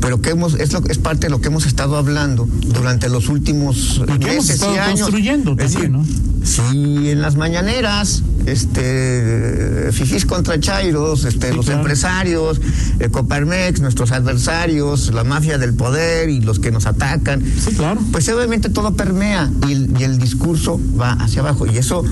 pero 0.00 0.20
que 0.20 0.30
hemos 0.30 0.54
es, 0.54 0.72
lo, 0.72 0.82
es 0.88 0.98
parte 0.98 1.26
de 1.26 1.30
lo 1.30 1.40
que 1.40 1.48
hemos 1.48 1.66
estado 1.66 1.96
hablando 1.96 2.48
durante 2.66 3.08
los 3.08 3.28
últimos 3.28 4.00
meses 4.20 4.50
estado 4.50 4.74
y 4.74 4.78
años. 4.78 5.00
construyendo 5.02 5.56
Es 5.58 5.72
también, 5.72 5.92
¿no? 5.92 6.04
Si 6.44 7.10
en 7.10 7.20
las 7.20 7.36
mañaneras, 7.36 8.22
este, 8.46 9.90
fifís 9.92 10.24
contra 10.24 10.58
chairos, 10.60 11.24
este, 11.24 11.50
Sí, 11.50 11.56
los 11.56 11.66
claro. 11.66 11.80
empresarios, 11.80 12.60
eh, 13.00 13.08
Coparmex, 13.08 13.80
nuestros 13.80 14.12
adversarios, 14.12 15.12
la 15.12 15.24
mafia 15.24 15.58
del 15.58 15.74
poder 15.74 16.28
y 16.30 16.40
los 16.40 16.58
que 16.58 16.70
nos 16.70 16.86
atacan, 16.86 17.42
Sí, 17.42 17.72
claro. 17.74 18.00
pues 18.12 18.28
obviamente 18.28 18.70
todo 18.70 18.94
permea 18.94 19.50
y, 19.68 19.72
el- 19.72 19.94
y 19.98 20.04
el 20.04 20.18
discurso 20.18 20.80
va 20.98 21.12
hacia 21.12 21.40
abajo 21.40 21.66
y 21.66 21.76
eso 21.76 22.02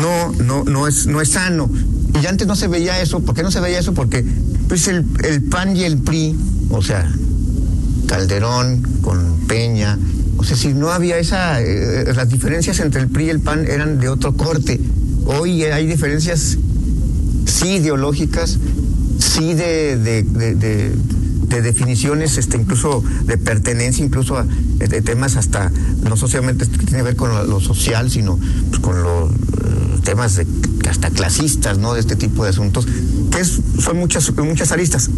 no 0.00 0.32
no 0.44 0.64
no 0.64 0.86
es 0.86 1.06
no 1.06 1.20
es 1.20 1.30
sano 1.30 1.68
y 2.22 2.26
antes 2.26 2.46
no 2.46 2.54
se 2.56 2.68
veía 2.68 3.00
eso 3.00 3.20
¿por 3.20 3.34
qué 3.34 3.42
no 3.42 3.50
se 3.50 3.60
veía 3.60 3.78
eso? 3.80 3.92
porque 3.92 4.24
pues 4.68 4.86
el, 4.88 5.04
el 5.24 5.42
PAN 5.42 5.76
y 5.76 5.82
el 5.84 5.98
PRI 5.98 6.34
o 6.70 6.82
sea 6.82 7.10
Calderón 8.06 8.82
con 9.00 9.38
Peña 9.48 9.98
o 10.36 10.44
sea 10.44 10.56
si 10.56 10.74
no 10.74 10.90
había 10.90 11.18
esa 11.18 11.60
eh, 11.62 12.12
las 12.14 12.28
diferencias 12.28 12.80
entre 12.80 13.00
el 13.02 13.08
PRI 13.08 13.26
y 13.26 13.30
el 13.30 13.40
PAN 13.40 13.66
eran 13.66 13.98
de 14.00 14.08
otro 14.08 14.34
corte 14.34 14.80
hoy 15.26 15.62
hay 15.64 15.86
diferencias 15.86 16.58
sí 17.46 17.68
ideológicas, 17.76 18.58
sí 19.18 19.54
de, 19.54 19.96
de, 19.98 20.22
de- 20.22 20.54
de- 20.54 20.92
de 21.48 21.62
definiciones, 21.62 22.36
este, 22.36 22.56
incluso 22.56 23.04
de 23.26 23.38
pertenencia, 23.38 24.04
incluso 24.04 24.36
a, 24.38 24.44
de 24.44 25.02
temas 25.02 25.36
hasta, 25.36 25.70
no 26.02 26.16
socialmente 26.16 26.66
que 26.66 26.78
tiene 26.78 26.96
que 26.98 27.02
ver 27.02 27.16
con 27.16 27.30
lo, 27.48 27.60
social, 27.60 28.10
sino 28.10 28.38
pues, 28.70 28.80
con 28.80 29.00
los 29.02 29.30
eh, 29.30 29.34
temas 30.02 30.34
de, 30.36 30.46
hasta 30.90 31.10
clasistas, 31.10 31.78
¿no? 31.78 31.94
De 31.94 32.00
este 32.00 32.16
tipo 32.16 32.42
de 32.42 32.50
asuntos, 32.50 32.86
que 33.30 33.44
son 33.44 33.98
muchas, 33.98 34.34
muchas 34.36 34.72
aristas. 34.72 35.10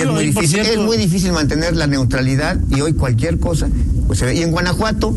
Es 0.00 0.06
muy, 0.14 0.24
difícil, 0.26 0.58
es 0.60 0.78
muy 0.78 0.96
difícil 0.96 1.32
mantener 1.32 1.76
la 1.76 1.86
neutralidad 1.86 2.58
y 2.70 2.80
hoy 2.80 2.92
cualquier 2.94 3.38
cosa, 3.38 3.68
pues 4.06 4.18
se 4.18 4.26
ve. 4.26 4.34
Y 4.34 4.42
en 4.42 4.50
Guanajuato, 4.50 5.16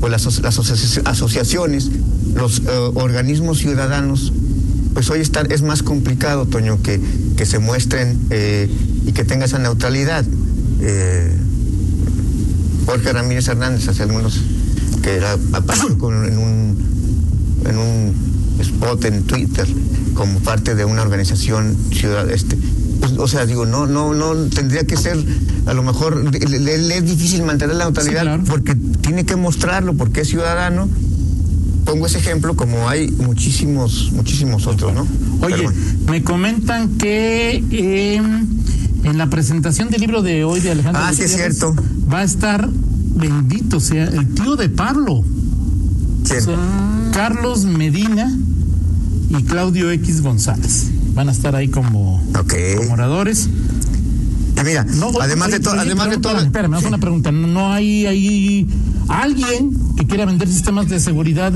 pues 0.00 0.10
las, 0.10 0.26
aso- 0.26 0.42
las 0.42 0.58
asoci- 0.58 1.02
asociaciones, 1.04 1.90
los 2.34 2.60
eh, 2.60 2.64
organismos 2.94 3.58
ciudadanos, 3.58 4.32
pues 4.92 5.10
hoy 5.10 5.20
está, 5.20 5.42
es 5.42 5.62
más 5.62 5.82
complicado, 5.82 6.46
Toño, 6.46 6.80
que, 6.82 7.00
que 7.36 7.46
se 7.46 7.58
muestren 7.58 8.18
eh, 8.30 8.68
y 9.06 9.12
que 9.12 9.24
tenga 9.24 9.44
esa 9.46 9.58
neutralidad. 9.58 10.24
Eh, 10.80 11.32
Jorge 12.86 13.12
Ramírez 13.12 13.48
Hernández, 13.48 13.88
hace 13.88 14.02
algunos, 14.02 14.40
que 15.02 15.14
era 15.14 15.36
con- 15.98 16.24
en 16.28 16.38
un 16.38 16.94
en 17.66 17.78
un 17.78 18.14
spot 18.60 19.04
en 19.06 19.22
Twitter 19.24 19.66
como 20.12 20.38
parte 20.40 20.74
de 20.74 20.84
una 20.84 21.00
organización 21.02 21.76
ciudad 21.92 22.30
este 22.30 22.58
pues, 23.00 23.12
o 23.18 23.28
sea 23.28 23.46
digo 23.46 23.66
no 23.66 23.86
no 23.86 24.14
no 24.14 24.34
tendría 24.50 24.84
que 24.84 24.96
ser 24.96 25.16
a 25.66 25.74
lo 25.74 25.82
mejor 25.82 26.16
le, 26.32 26.38
le- 26.60 26.78
le 26.78 26.96
es 26.98 27.04
difícil 27.04 27.42
mantener 27.42 27.76
la 27.76 27.84
neutralidad 27.84 28.20
Sí, 28.20 28.24
claro. 28.26 28.44
porque 28.46 28.74
tiene 28.74 29.24
que 29.24 29.36
mostrarlo 29.36 29.94
porque 29.94 30.20
es 30.22 30.28
ciudadano 30.28 30.88
pongo 31.84 32.06
ese 32.06 32.18
ejemplo 32.18 32.54
como 32.56 32.88
hay 32.88 33.10
muchísimos 33.10 34.10
muchísimos 34.14 34.66
otros 34.66 34.94
no 34.94 35.06
Oye, 35.42 35.62
bueno. 35.64 35.72
me 36.10 36.22
comentan 36.22 36.88
que 36.96 37.62
eh, 37.70 38.16
en 39.04 39.18
la 39.18 39.28
presentación 39.28 39.90
del 39.90 40.00
libro 40.00 40.22
de 40.22 40.44
hoy 40.44 40.60
de 40.60 40.70
Alejandro 40.70 41.02
Ah, 41.04 41.12
sí, 41.12 41.22
es 41.22 41.34
cierto. 41.34 41.74
va 42.12 42.20
a 42.20 42.24
estar 42.24 42.68
bendito 43.16 43.80
sea 43.80 44.04
el 44.04 44.28
tío 44.34 44.56
de 44.56 44.68
Pablo, 44.70 45.22
¿Quién? 46.26 46.38
o 46.38 46.42
sea, 46.42 46.56
Carlos 47.12 47.64
Medina 47.64 48.34
y 49.30 49.42
Claudio 49.44 49.90
X 49.90 50.20
González. 50.22 50.86
Van 51.14 51.28
a 51.28 51.32
estar 51.32 51.54
ahí 51.54 51.68
como, 51.68 52.16
Ok. 52.38 52.54
como 52.76 52.94
oradores. 52.94 53.48
Y 54.60 54.64
mira 54.64 54.84
No, 54.84 55.10
además 55.20 55.48
oye, 55.48 55.58
de 55.58 55.64
todo 55.64 55.74
además 55.80 56.10
de 56.10 56.18
todo 56.18 56.38
espérame, 56.40 56.74
haz 56.74 56.84
una 56.84 56.98
pregunta. 56.98 57.32
¿No, 57.32 57.46
no 57.46 57.72
hay 57.72 58.06
ahí 58.06 58.66
alguien 59.08 59.70
que 59.96 60.06
quiera 60.06 60.24
vender 60.24 60.48
sistemas 60.48 60.88
de 60.88 60.98
seguridad? 61.00 61.52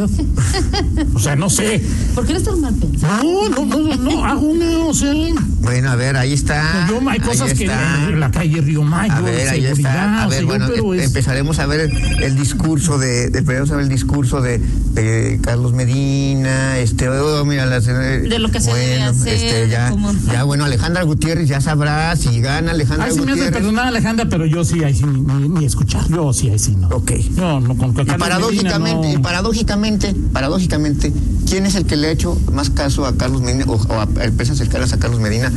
O 1.15 1.19
sea, 1.19 1.37
no 1.37 1.49
sé. 1.51 1.83
¿Por 2.15 2.27
qué 2.27 2.33
eres 2.33 2.45
tan 2.45 2.61
mal 2.61 2.75
pensado? 2.75 3.23
No, 3.23 3.49
no, 3.49 3.65
no, 3.65 3.97
no, 3.97 4.25
hago 4.25 4.41
una, 4.47 4.79
o 4.87 4.95
sea. 4.95 5.13
bueno 5.61 5.91
a 5.91 5.97
ver 5.97 6.17
ahí 6.17 6.33
está 6.33 6.87
Yo, 6.89 7.01
hay 7.09 7.21
cosas 7.21 7.51
ahí 7.51 7.57
que 7.57 7.65
en 7.65 8.21
la 8.21 8.31
calle 8.31 8.61
Río 8.61 8.83
Mayo, 8.83 9.13
A 9.15 9.21
ver, 9.21 9.49
ahí 9.49 9.65
está. 9.65 10.23
A 10.23 10.27
o 10.27 10.31
ver, 10.31 10.39
sea, 10.39 10.41
yo, 10.43 10.47
bueno, 10.49 10.67
pero 10.69 10.95
em- 10.95 11.01
es- 11.01 11.07
empezaremos 11.07 11.59
a 11.59 11.67
ver 11.67 11.81
el, 11.81 12.23
el 12.23 12.37
discurso 12.37 12.99
de, 12.99 13.25
empezaremos 13.27 13.71
a 13.71 13.75
ver 13.77 13.85
el 13.85 13.89
discurso 13.91 14.41
de, 14.41 14.59
de 14.59 15.39
Carlos 15.43 15.73
Medina, 15.73 16.79
este, 16.79 17.09
oh, 17.09 17.45
mira, 17.45 17.67
las, 17.67 17.87
de 17.87 18.39
lo 18.39 18.51
que 18.51 18.61
se 18.61 18.73
debe 18.75 19.03
hacer, 19.03 19.35
este, 19.35 19.69
ya, 19.69 19.95
ya, 20.33 20.43
bueno, 20.45 20.65
Alejandra 20.65 21.03
Gutiérrez 21.03 21.49
ya 21.49 21.61
sabrá 21.61 22.15
si 22.17 22.41
gana 22.41 22.73
Alejandra 22.73 22.88
Ay, 22.99 23.13
sí 23.13 23.21
me 23.21 23.33
hace 23.33 23.51
perdonar, 23.53 23.87
Alejandra, 23.89 24.27
pero 24.29 24.47
yo 24.47 24.65
sí, 24.65 24.83
ahí 24.85 24.95
sí, 24.95 25.05
ni, 25.05 25.49
ni 25.49 25.65
escuchar. 25.65 26.09
Yo 26.09 26.33
sí, 26.33 26.49
ahí 26.51 26.59
sí, 26.59 26.75
no. 26.77 26.89
Ok. 26.89 27.13
Yo 27.37 27.61
no, 27.61 27.77
con 27.77 27.91
Y 27.91 27.95
Carlos 27.95 28.07
para 28.07 28.19
paradójicamente, 28.19 28.95
Medina, 29.01 29.13
no. 29.15 29.19
y 29.19 29.23
paradójicamente, 29.23 30.15
paradójicamente, 30.33 31.13
¿quién 31.49 31.67
es 31.67 31.75
el 31.75 31.85
que 31.87 31.97
le 31.97 32.09
ha 32.09 32.11
hecho 32.11 32.39
más 32.53 32.71
caso 32.71 33.07
a 33.07 33.17
Carlos 33.17 33.43
Medina 33.43 33.65
o, 33.67 33.75
o 33.75 34.01
a 34.01 34.09
empresas 34.25 34.59
cercanas 34.59 34.93
a 34.93 34.99
Carlos 34.99 35.21
Medina 35.21 35.51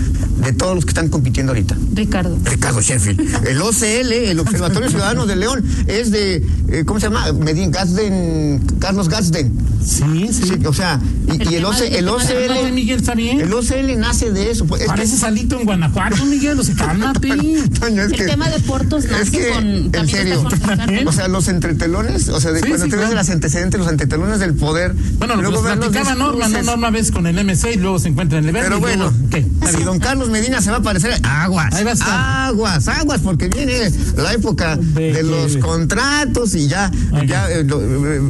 de 0.43 0.53
todos 0.53 0.75
los 0.75 0.85
que 0.85 0.89
están 0.89 1.09
compitiendo 1.09 1.51
ahorita? 1.51 1.75
Ricardo. 1.93 2.37
Ricardo 2.43 2.81
Sheffield. 2.81 3.47
El 3.47 3.61
OCL, 3.61 4.11
el 4.11 4.39
Observatorio 4.39 4.89
Ciudadano 4.89 5.25
de 5.25 5.35
León, 5.35 5.63
es 5.87 6.11
de, 6.11 6.45
eh, 6.69 6.83
¿cómo 6.85 6.99
se 6.99 7.07
llama? 7.07 7.31
Medin 7.33 7.71
Gazden, 7.71 8.61
Carlos 8.79 9.09
Gazden. 9.09 9.51
Sí, 9.83 10.29
sí. 10.31 10.43
Sí, 10.43 10.65
o 10.65 10.73
sea, 10.73 10.99
y, 11.27 11.31
El 11.31 11.51
y 11.51 11.55
el, 11.55 11.63
tema 11.63 11.69
OC, 11.69 11.79
de- 11.79 11.87
el 11.87 11.93
el 11.95 12.05
tema 12.05 12.17
de- 12.23 12.27
Cálmate, 12.27 12.59
OCL, 12.61 12.71
Miguel, 12.73 12.99
está 12.99 13.15
bien. 13.15 13.41
el 13.41 13.53
OCL 13.53 13.97
nace 13.99 14.31
de 14.31 14.51
eso. 14.51 14.65
pues, 14.65 14.81
es 14.81 14.87
que- 14.87 14.91
Parece 14.93 15.17
salito 15.17 15.59
en 15.59 15.65
Guanajuato, 15.65 16.25
Miguel, 16.25 16.59
o 16.59 16.63
sea, 16.63 16.75
cálmate. 16.75 17.27
Toño, 17.79 18.03
es 18.03 18.11
El 18.11 18.17
que- 18.17 18.25
tema 18.25 18.49
de 18.49 18.59
Portos 18.59 19.05
nace 19.05 19.23
es 19.23 19.29
que, 19.31 19.49
con- 19.49 19.95
en 19.95 20.07
serio, 20.07 20.43
con 20.43 21.07
o 21.07 21.11
sea, 21.11 21.27
los 21.27 21.47
entretelones, 21.47 22.29
o 22.29 22.39
sea, 22.39 22.51
de 22.51 22.59
Sí, 22.61 22.67
cuando 22.67 22.85
sí, 22.85 22.91
te 22.91 22.95
ves 22.97 23.05
claro. 23.07 23.21
los 23.21 23.29
antecedentes, 23.29 23.79
los 23.79 23.87
antitelones 23.89 24.39
del 24.39 24.53
poder. 24.53 24.93
Bueno, 25.17 25.35
lo 25.35 25.41
que 25.41 25.47
luego 25.49 25.63
platicaba 25.63 26.15
Norma, 26.15 26.47
¿no? 26.47 26.61
Norma 26.63 26.89
ves 26.91 27.11
con 27.11 27.25
el 27.27 27.37
MC 27.43 27.73
y 27.73 27.77
luego 27.77 27.99
se 27.99 28.09
encuentra 28.09 28.39
en 28.39 28.45
el 28.47 28.53
Pero 28.53 28.79
bueno, 28.79 29.11
¿qué? 29.29 29.45
Si 29.77 29.83
don 29.83 29.99
Carlos 29.99 30.29
Medina 30.29 30.61
se 30.61 30.69
va 30.69 30.77
a 30.77 30.79
aparecer, 30.79 31.13
aguas, 31.23 31.73
Ahí 31.73 31.83
va 31.83 31.91
a 31.91 31.93
estar. 31.93 32.47
aguas, 32.49 32.87
aguas, 32.87 33.21
porque 33.21 33.47
viene 33.47 33.91
la 34.17 34.33
época 34.33 34.75
De 34.77 35.23
los 35.23 35.57
contratos 35.57 36.55
y 36.55 36.67
ya, 36.67 36.91
Ok. 37.13 37.23
ya 37.25 37.49
eh, 37.51 37.63
lo- 37.63 37.81
eh, 37.81 38.21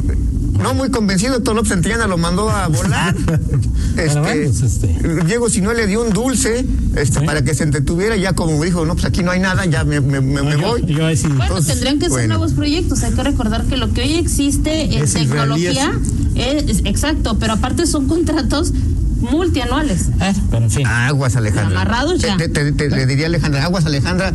no 0.58 0.74
muy 0.74 0.90
convencido, 0.90 1.38
López 1.40 1.68
Santillana 1.70 2.06
lo 2.06 2.18
mandó 2.18 2.48
a 2.50 2.68
volar. 2.68 3.14
Pero 3.96 4.20
bueno, 4.22 4.50
pues, 4.50 4.62
este. 4.62 4.88
Diego 5.26 5.50
si 5.50 5.60
no 5.60 5.72
le 5.74 5.86
dio 5.86 6.02
un 6.02 6.12
dulce 6.12 6.64
este, 6.96 7.20
Sí. 7.20 7.26
para 7.26 7.42
que 7.42 7.54
se 7.54 7.64
entretuviera, 7.64 8.16
ya 8.16 8.32
como 8.34 8.62
dijo, 8.62 8.84
no, 8.86 8.94
pues 8.94 9.04
aquí 9.06 9.22
no 9.22 9.30
hay 9.30 9.40
nada, 9.40 9.64
ya 9.66 9.84
me, 9.84 10.00
me, 10.00 10.20
me- 10.20 10.42
me 10.42 10.52
Yo- 10.52 10.58
voy. 10.60 10.82
yo. 10.86 10.98
Bueno, 10.98 11.10
Entonces, 11.42 11.66
tendrían 11.74 11.98
que 11.98 12.04
ser 12.06 12.10
bueno. 12.12 12.28
nuevos 12.38 12.52
proyectos. 12.52 13.02
Hay 13.02 13.12
que 13.12 13.22
recordar 13.22 13.64
que 13.64 13.76
lo 13.76 13.92
que 13.92 14.02
hoy 14.02 14.14
existe 14.14 14.84
en 14.96 15.04
Es 15.04 15.12
tecnología 15.14 15.92
es, 16.34 16.80
exacto, 16.84 17.38
pero 17.38 17.54
aparte 17.54 17.86
son 17.86 18.06
contratos 18.08 18.72
multianuales. 19.20 20.08
Eh, 20.20 20.32
pero 20.50 20.64
en 20.64 20.70
fin. 20.70 20.86
Aguas, 20.86 21.36
Alejandra. 21.36 21.80
Amarrados 21.82 22.20
ya. 22.20 22.36
Te- 22.36 22.48
te- 22.48 22.72
te- 22.72 22.88
le 22.90 23.06
diría 23.06 23.26
Alejandra, 23.26 23.64
aguas, 23.64 23.84
Alejandra, 23.86 24.32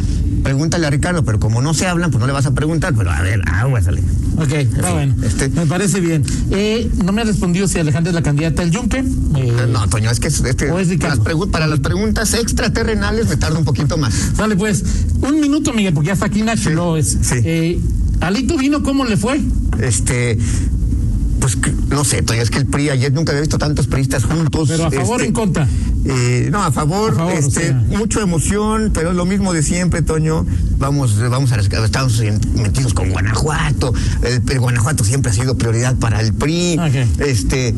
pregúntale 0.47 0.87
a 0.87 0.89
Ricardo, 0.89 1.25
pero 1.25 1.41
como 1.41 1.61
no 1.61 1.73
se 1.73 1.87
hablan, 1.87 2.09
pues 2.09 2.21
no 2.21 2.25
le 2.27 2.31
vas 2.31 2.45
a 2.45 2.51
preguntar, 2.53 2.93
pero 2.97 3.11
a 3.11 3.21
ver, 3.21 3.41
aguas, 3.51 3.85
Alejandra. 3.85 4.43
Ok, 4.45 4.51
está 4.53 4.93
bueno. 4.93 5.13
este- 5.21 5.49
Me 5.49 5.65
parece 5.65 5.99
bien. 5.99 6.23
Eh, 6.51 6.89
no 7.03 7.11
me 7.11 7.21
ha 7.21 7.25
respondido 7.25 7.67
si 7.67 7.79
Alejandra 7.79 8.11
es 8.11 8.15
la 8.15 8.21
candidata 8.23 8.61
al 8.61 8.71
Yunque. 8.71 8.99
Eh, 8.99 9.67
No, 9.69 9.89
Toño, 9.89 10.09
es 10.09 10.21
que, 10.21 10.27
es 10.29 10.41
que 10.55 10.71
¿O 10.71 10.79
es 10.79 10.87
Ricardo? 10.87 11.17
las 11.17 11.25
pregu- 11.25 11.51
para 11.51 11.67
las 11.67 11.81
preguntas 11.81 12.33
extraterrenales 12.33 13.27
me 13.27 13.35
tarda 13.35 13.59
un 13.59 13.65
poquito 13.65 13.97
más. 13.97 14.13
Sale 14.37 14.55
pues, 14.55 14.85
un 15.21 15.41
minuto, 15.41 15.73
Miguel, 15.73 15.93
porque 15.93 16.07
ya 16.07 16.13
está 16.13 16.27
aquí 16.27 16.43
Nacho. 16.43 16.69
Sí, 16.95 16.99
es. 16.99 17.17
sí. 17.27 17.35
Eh, 17.43 17.79
Alito 18.21 18.57
vino, 18.57 18.83
¿cómo 18.83 19.03
le 19.03 19.17
fue? 19.17 19.41
Este, 19.81 20.37
pues 21.55 21.75
no 21.89 22.03
sé, 22.03 22.21
Toño, 22.21 22.41
es 22.41 22.49
que 22.49 22.57
el 22.59 22.65
PRI 22.65 22.89
ayer 22.89 23.13
nunca 23.13 23.31
había 23.31 23.41
visto 23.41 23.57
tantos 23.57 23.87
priistas 23.87 24.25
juntos. 24.25 24.67
Pero 24.69 24.85
a 24.85 24.91
favor 24.91 25.09
o 25.11 25.15
este, 25.15 25.27
en 25.27 25.33
contra. 25.33 25.67
Eh, 26.05 26.49
no, 26.51 26.63
a 26.63 26.71
favor, 26.71 27.13
A 27.13 27.15
favor, 27.15 27.33
o 27.33 27.37
este, 27.37 27.67
sea. 27.67 27.73
mucho 27.73 28.21
emoción, 28.21 28.91
pero 28.93 29.11
es 29.11 29.15
lo 29.15 29.25
mismo 29.25 29.53
de 29.53 29.63
siempre, 29.63 30.01
Toño. 30.01 30.45
Vamos, 30.77 31.17
vamos 31.29 31.51
a 31.51 31.57
rescatar, 31.57 31.85
estamos 31.85 32.21
metidos 32.55 32.93
con 32.93 33.09
Guanajuato. 33.11 33.93
El, 34.21 34.41
el 34.49 34.59
Guanajuato 34.59 35.03
siempre 35.03 35.31
ha 35.31 35.33
sido 35.33 35.57
prioridad 35.57 35.95
para 35.95 36.21
el 36.21 36.33
PRI. 36.33 36.77
Ok. 36.79 37.21
Este, 37.21 37.73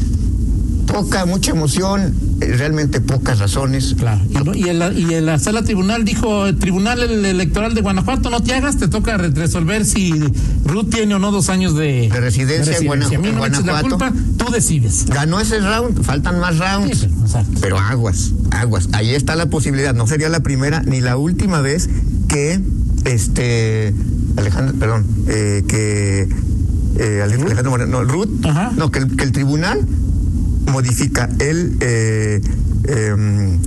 poca, 0.87 1.25
mucha 1.25 1.51
emoción, 1.51 2.13
realmente 2.39 3.01
pocas 3.01 3.39
razones. 3.39 3.95
Claro. 3.97 4.21
Y, 4.53 4.65
y, 4.65 4.69
el- 4.69 4.97
y 4.97 5.13
en 5.13 5.25
la 5.25 5.39
sala 5.39 5.63
tribunal 5.63 6.05
dijo, 6.05 6.45
el 6.47 6.57
Tribunal 6.57 7.01
Electoral 7.01 7.73
de 7.73 7.81
Guanajuato, 7.81 8.29
no 8.29 8.41
te 8.41 8.53
hagas, 8.53 8.77
te 8.77 8.87
toca 8.87 9.17
re- 9.17 9.29
resolver 9.31 9.85
si 9.85 10.11
Ruth 10.65 10.89
tiene 10.91 11.15
o 11.15 11.19
no 11.19 11.31
dos 11.31 11.49
años 11.49 11.75
de, 11.75 12.09
De 12.11 12.19
residencia 12.19 12.77
en 12.77 12.85
no 12.85 12.95
la 12.95 13.07
Guanajuato. 13.37 13.89
culpa, 13.89 14.13
tú 14.37 14.51
decides. 14.51 15.05
Ganó 15.07 15.39
ese 15.39 15.59
round, 15.59 16.03
faltan 16.03 16.39
más 16.39 16.57
rounds. 16.57 16.99
Sí, 16.99 17.07
pero, 17.61 17.77
aguas, 17.77 18.31
aguas. 18.51 18.89
Ahí 18.93 19.13
está 19.15 19.35
la 19.35 19.47
posibilidad. 19.47 19.93
No 19.93 20.07
sería 20.07 20.29
la 20.29 20.39
primera 20.41 20.81
ni 20.83 21.01
la 21.01 21.17
última 21.17 21.61
vez 21.61 21.89
que 22.27 22.59
este 23.05 23.93
Alejandro, 24.37 24.75
perdón, 24.79 25.05
eh, 25.27 25.63
que 25.67 26.27
eh, 26.97 27.21
Ale- 27.23 27.35
Alejandro 27.35 27.71
Moreno, 27.71 27.91
no, 27.91 28.03
Ruth, 28.03 28.45
Ajá. 28.45 28.71
no, 28.75 28.91
que 28.91 28.99
el, 28.99 29.15
que 29.15 29.23
el 29.23 29.31
tribunal 29.31 29.85
modifica 30.69 31.29
el 31.39 31.77
eh, 31.81 32.41
em, 32.87 33.59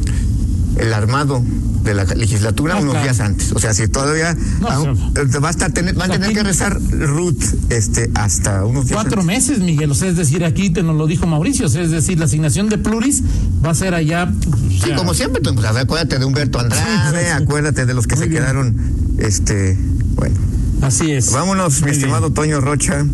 el 0.79 0.93
armado 0.95 1.43
de 1.85 1.93
la 1.95 2.05
legislatura 2.05 2.75
Ah, 2.75 2.79
unos 2.81 2.93
claro. 2.93 3.05
días 3.05 3.21
antes. 3.21 3.53
O 3.53 3.59
sea, 3.59 3.75
si 3.75 3.89
todavía 3.89 4.35
No, 4.61 4.69
aún- 4.69 4.97
sí. 4.97 5.39
va 5.39 5.51
a 5.51 5.53
tener, 5.69 5.95
a 6.01 6.09
que 6.33 6.43
rezar 6.43 6.81
Ruth 6.93 7.43
este 7.71 8.11
hasta 8.15 8.65
unos 8.65 8.87
días 8.87 8.95
Cuatro 9.03 9.21
antes. 9.21 9.37
meses, 9.49 9.59
Miguel, 9.59 9.91
o 9.91 9.95
sea, 9.95 10.09
es 10.09 10.17
decir, 10.17 10.45
aquí 10.45 10.71
te 10.71 10.83
nos 10.83 10.97
lo 10.97 11.07
dijo 11.07 11.27
Mauricio, 11.27 11.67
o 11.67 11.69
sea, 11.69 11.83
es 11.83 11.91
decir, 11.91 12.19
la 12.19 12.25
asignación 12.25 12.69
de 12.71 12.79
pluris 12.79 13.23
va 13.65 13.71
a 13.71 13.75
ser 13.75 13.95
allá. 13.95 14.33
o 14.33 14.71
Sí, 14.71 14.93
como 14.97 15.13
siempre, 15.13 15.43
pues, 15.43 15.67
acuérdate 15.67 16.19
de 16.19 16.25
Humberto 16.25 16.59
Andrade, 16.61 16.85
Sí, 16.85 17.17
sí, 17.19 17.25
sí. 17.27 17.43
acuérdate 17.43 17.85
de 17.85 17.95
los 17.95 18.07
que 18.07 18.15
Muy 18.17 18.25
se 18.25 18.31
bien. 18.31 18.43
quedaron, 18.43 18.77
este, 19.19 19.77
bueno. 20.15 20.37
Así 20.83 21.11
es. 21.13 21.31
Vámonos, 21.33 21.81
mi 21.81 21.87
bien. 21.87 21.95
estimado 21.99 22.31
Toño 22.33 22.61
Rocha, 22.61 23.05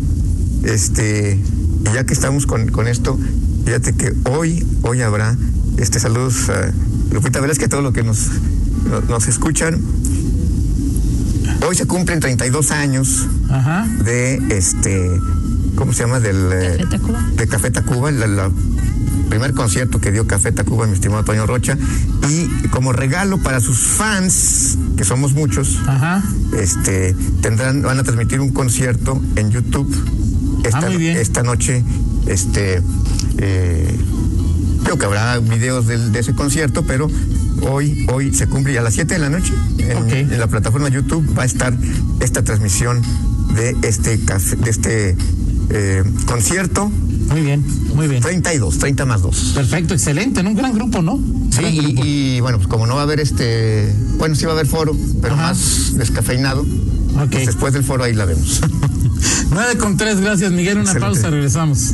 este, 0.63 1.39
y 1.81 1.93
ya 1.93 2.05
que 2.05 2.13
estamos 2.13 2.45
con, 2.45 2.69
con 2.69 2.87
esto, 2.87 3.17
fíjate 3.69 3.93
que 3.93 4.13
hoy, 4.31 4.65
hoy 4.81 5.03
habrá, 5.03 5.35
este, 5.77 5.99
saludos 5.99 6.49
a 6.49 6.71
Lupita 7.13 7.39
Velázquez, 7.39 7.67
a 7.67 7.69
todos 7.69 7.83
los 7.83 7.93
que 7.93 8.01
nos, 8.01 8.27
nos, 8.89 9.07
nos 9.07 9.27
escuchan. 9.27 9.79
Hoy 11.67 11.75
se 11.75 11.85
cumplen 11.85 12.19
32 12.19 12.71
años 12.71 13.27
Ajá. 13.47 13.87
de, 14.03 14.41
este, 14.49 15.11
¿cómo 15.75 15.93
se 15.93 15.99
llama? 16.03 16.19
Del, 16.19 16.49
eh, 16.51 16.77
Café 16.79 16.97
Tacuba. 16.97 17.29
de 17.35 17.47
Café 17.47 17.69
Tacuba, 17.71 18.11
la, 18.11 18.25
la 18.25 18.51
primer 19.29 19.53
concierto 19.53 20.01
que 20.01 20.11
dio 20.11 20.25
Café 20.25 20.51
Tacuba, 20.51 20.87
mi 20.87 20.93
estimado 20.93 21.23
Toño 21.23 21.45
Rocha, 21.45 21.77
y 22.27 22.47
como 22.69 22.91
regalo 22.91 23.37
para 23.37 23.59
sus 23.59 23.77
fans, 23.77 24.79
que 24.97 25.03
somos 25.03 25.33
muchos, 25.33 25.77
Ajá. 25.85 26.23
este, 26.57 27.15
tendrán, 27.41 27.83
van 27.83 27.99
a 27.99 28.03
transmitir 28.03 28.39
un 28.41 28.49
concierto 28.49 29.21
en 29.35 29.51
YouTube 29.51 29.93
esta, 30.63 30.79
Ah, 30.79 30.89
muy 30.89 30.97
bien. 30.97 31.17
esta 31.17 31.43
noche, 31.43 31.83
este, 32.27 32.81
eh, 33.37 33.95
creo 34.83 34.97
que 34.97 35.05
habrá 35.05 35.39
videos 35.39 35.87
del- 35.87 36.11
de, 36.11 36.19
ese 36.19 36.33
concierto, 36.33 36.83
pero 36.85 37.07
hoy, 37.69 38.05
hoy 38.11 38.33
se 38.33 38.47
cumple 38.47 38.73
y 38.73 38.77
a 38.77 38.81
las 38.81 38.93
7 38.95 39.13
de 39.13 39.19
la 39.19 39.29
noche 39.29 39.53
en, 39.77 40.37
la 40.39 40.47
plataforma 40.47 40.89
YouTube 40.89 41.37
va 41.37 41.43
a 41.43 41.45
estar 41.45 41.73
esta 42.19 42.43
transmisión 42.43 43.01
de 43.55 43.75
este 43.83 44.19
café- 44.19 44.55
de 44.57 44.69
este 44.69 45.17
eh, 45.71 46.03
concierto 46.25 46.89
Muy 47.29 47.41
bien, 47.41 47.63
muy 47.95 48.07
bien. 48.07 48.21
32, 48.21 48.77
30 48.79 49.05
más 49.05 49.21
2. 49.21 49.51
Perfecto, 49.55 49.93
excelente, 49.93 50.39
en 50.39 50.47
un 50.47 50.55
gran 50.55 50.73
grupo, 50.73 51.01
¿no? 51.01 51.19
Sí, 51.51 51.63
y, 51.65 51.77
grupo. 51.81 52.01
y, 52.05 52.39
bueno, 52.39 52.57
pues 52.57 52.67
como 52.67 52.87
no 52.87 52.95
va 52.95 53.01
a 53.01 53.03
haber 53.03 53.19
este, 53.19 53.93
bueno, 54.17 54.33
sí 54.35 54.45
va 54.45 54.51
a 54.51 54.55
haber 54.55 54.65
foro, 54.67 54.95
pero 55.21 55.35
Ajá. 55.35 55.43
más 55.49 55.93
descafeinado. 55.95 56.65
Pues 57.31 57.45
después 57.47 57.73
del 57.73 57.83
foro 57.83 58.03
ahí 58.05 58.13
la 58.13 58.25
vemos. 58.25 58.61
9 59.51 59.77
con 59.77 59.97
3, 59.97 60.21
gracias 60.21 60.51
Miguel. 60.51 60.77
Una 60.77 60.91
Excelente. 60.91 61.13
pausa, 61.15 61.29
regresamos. 61.29 61.93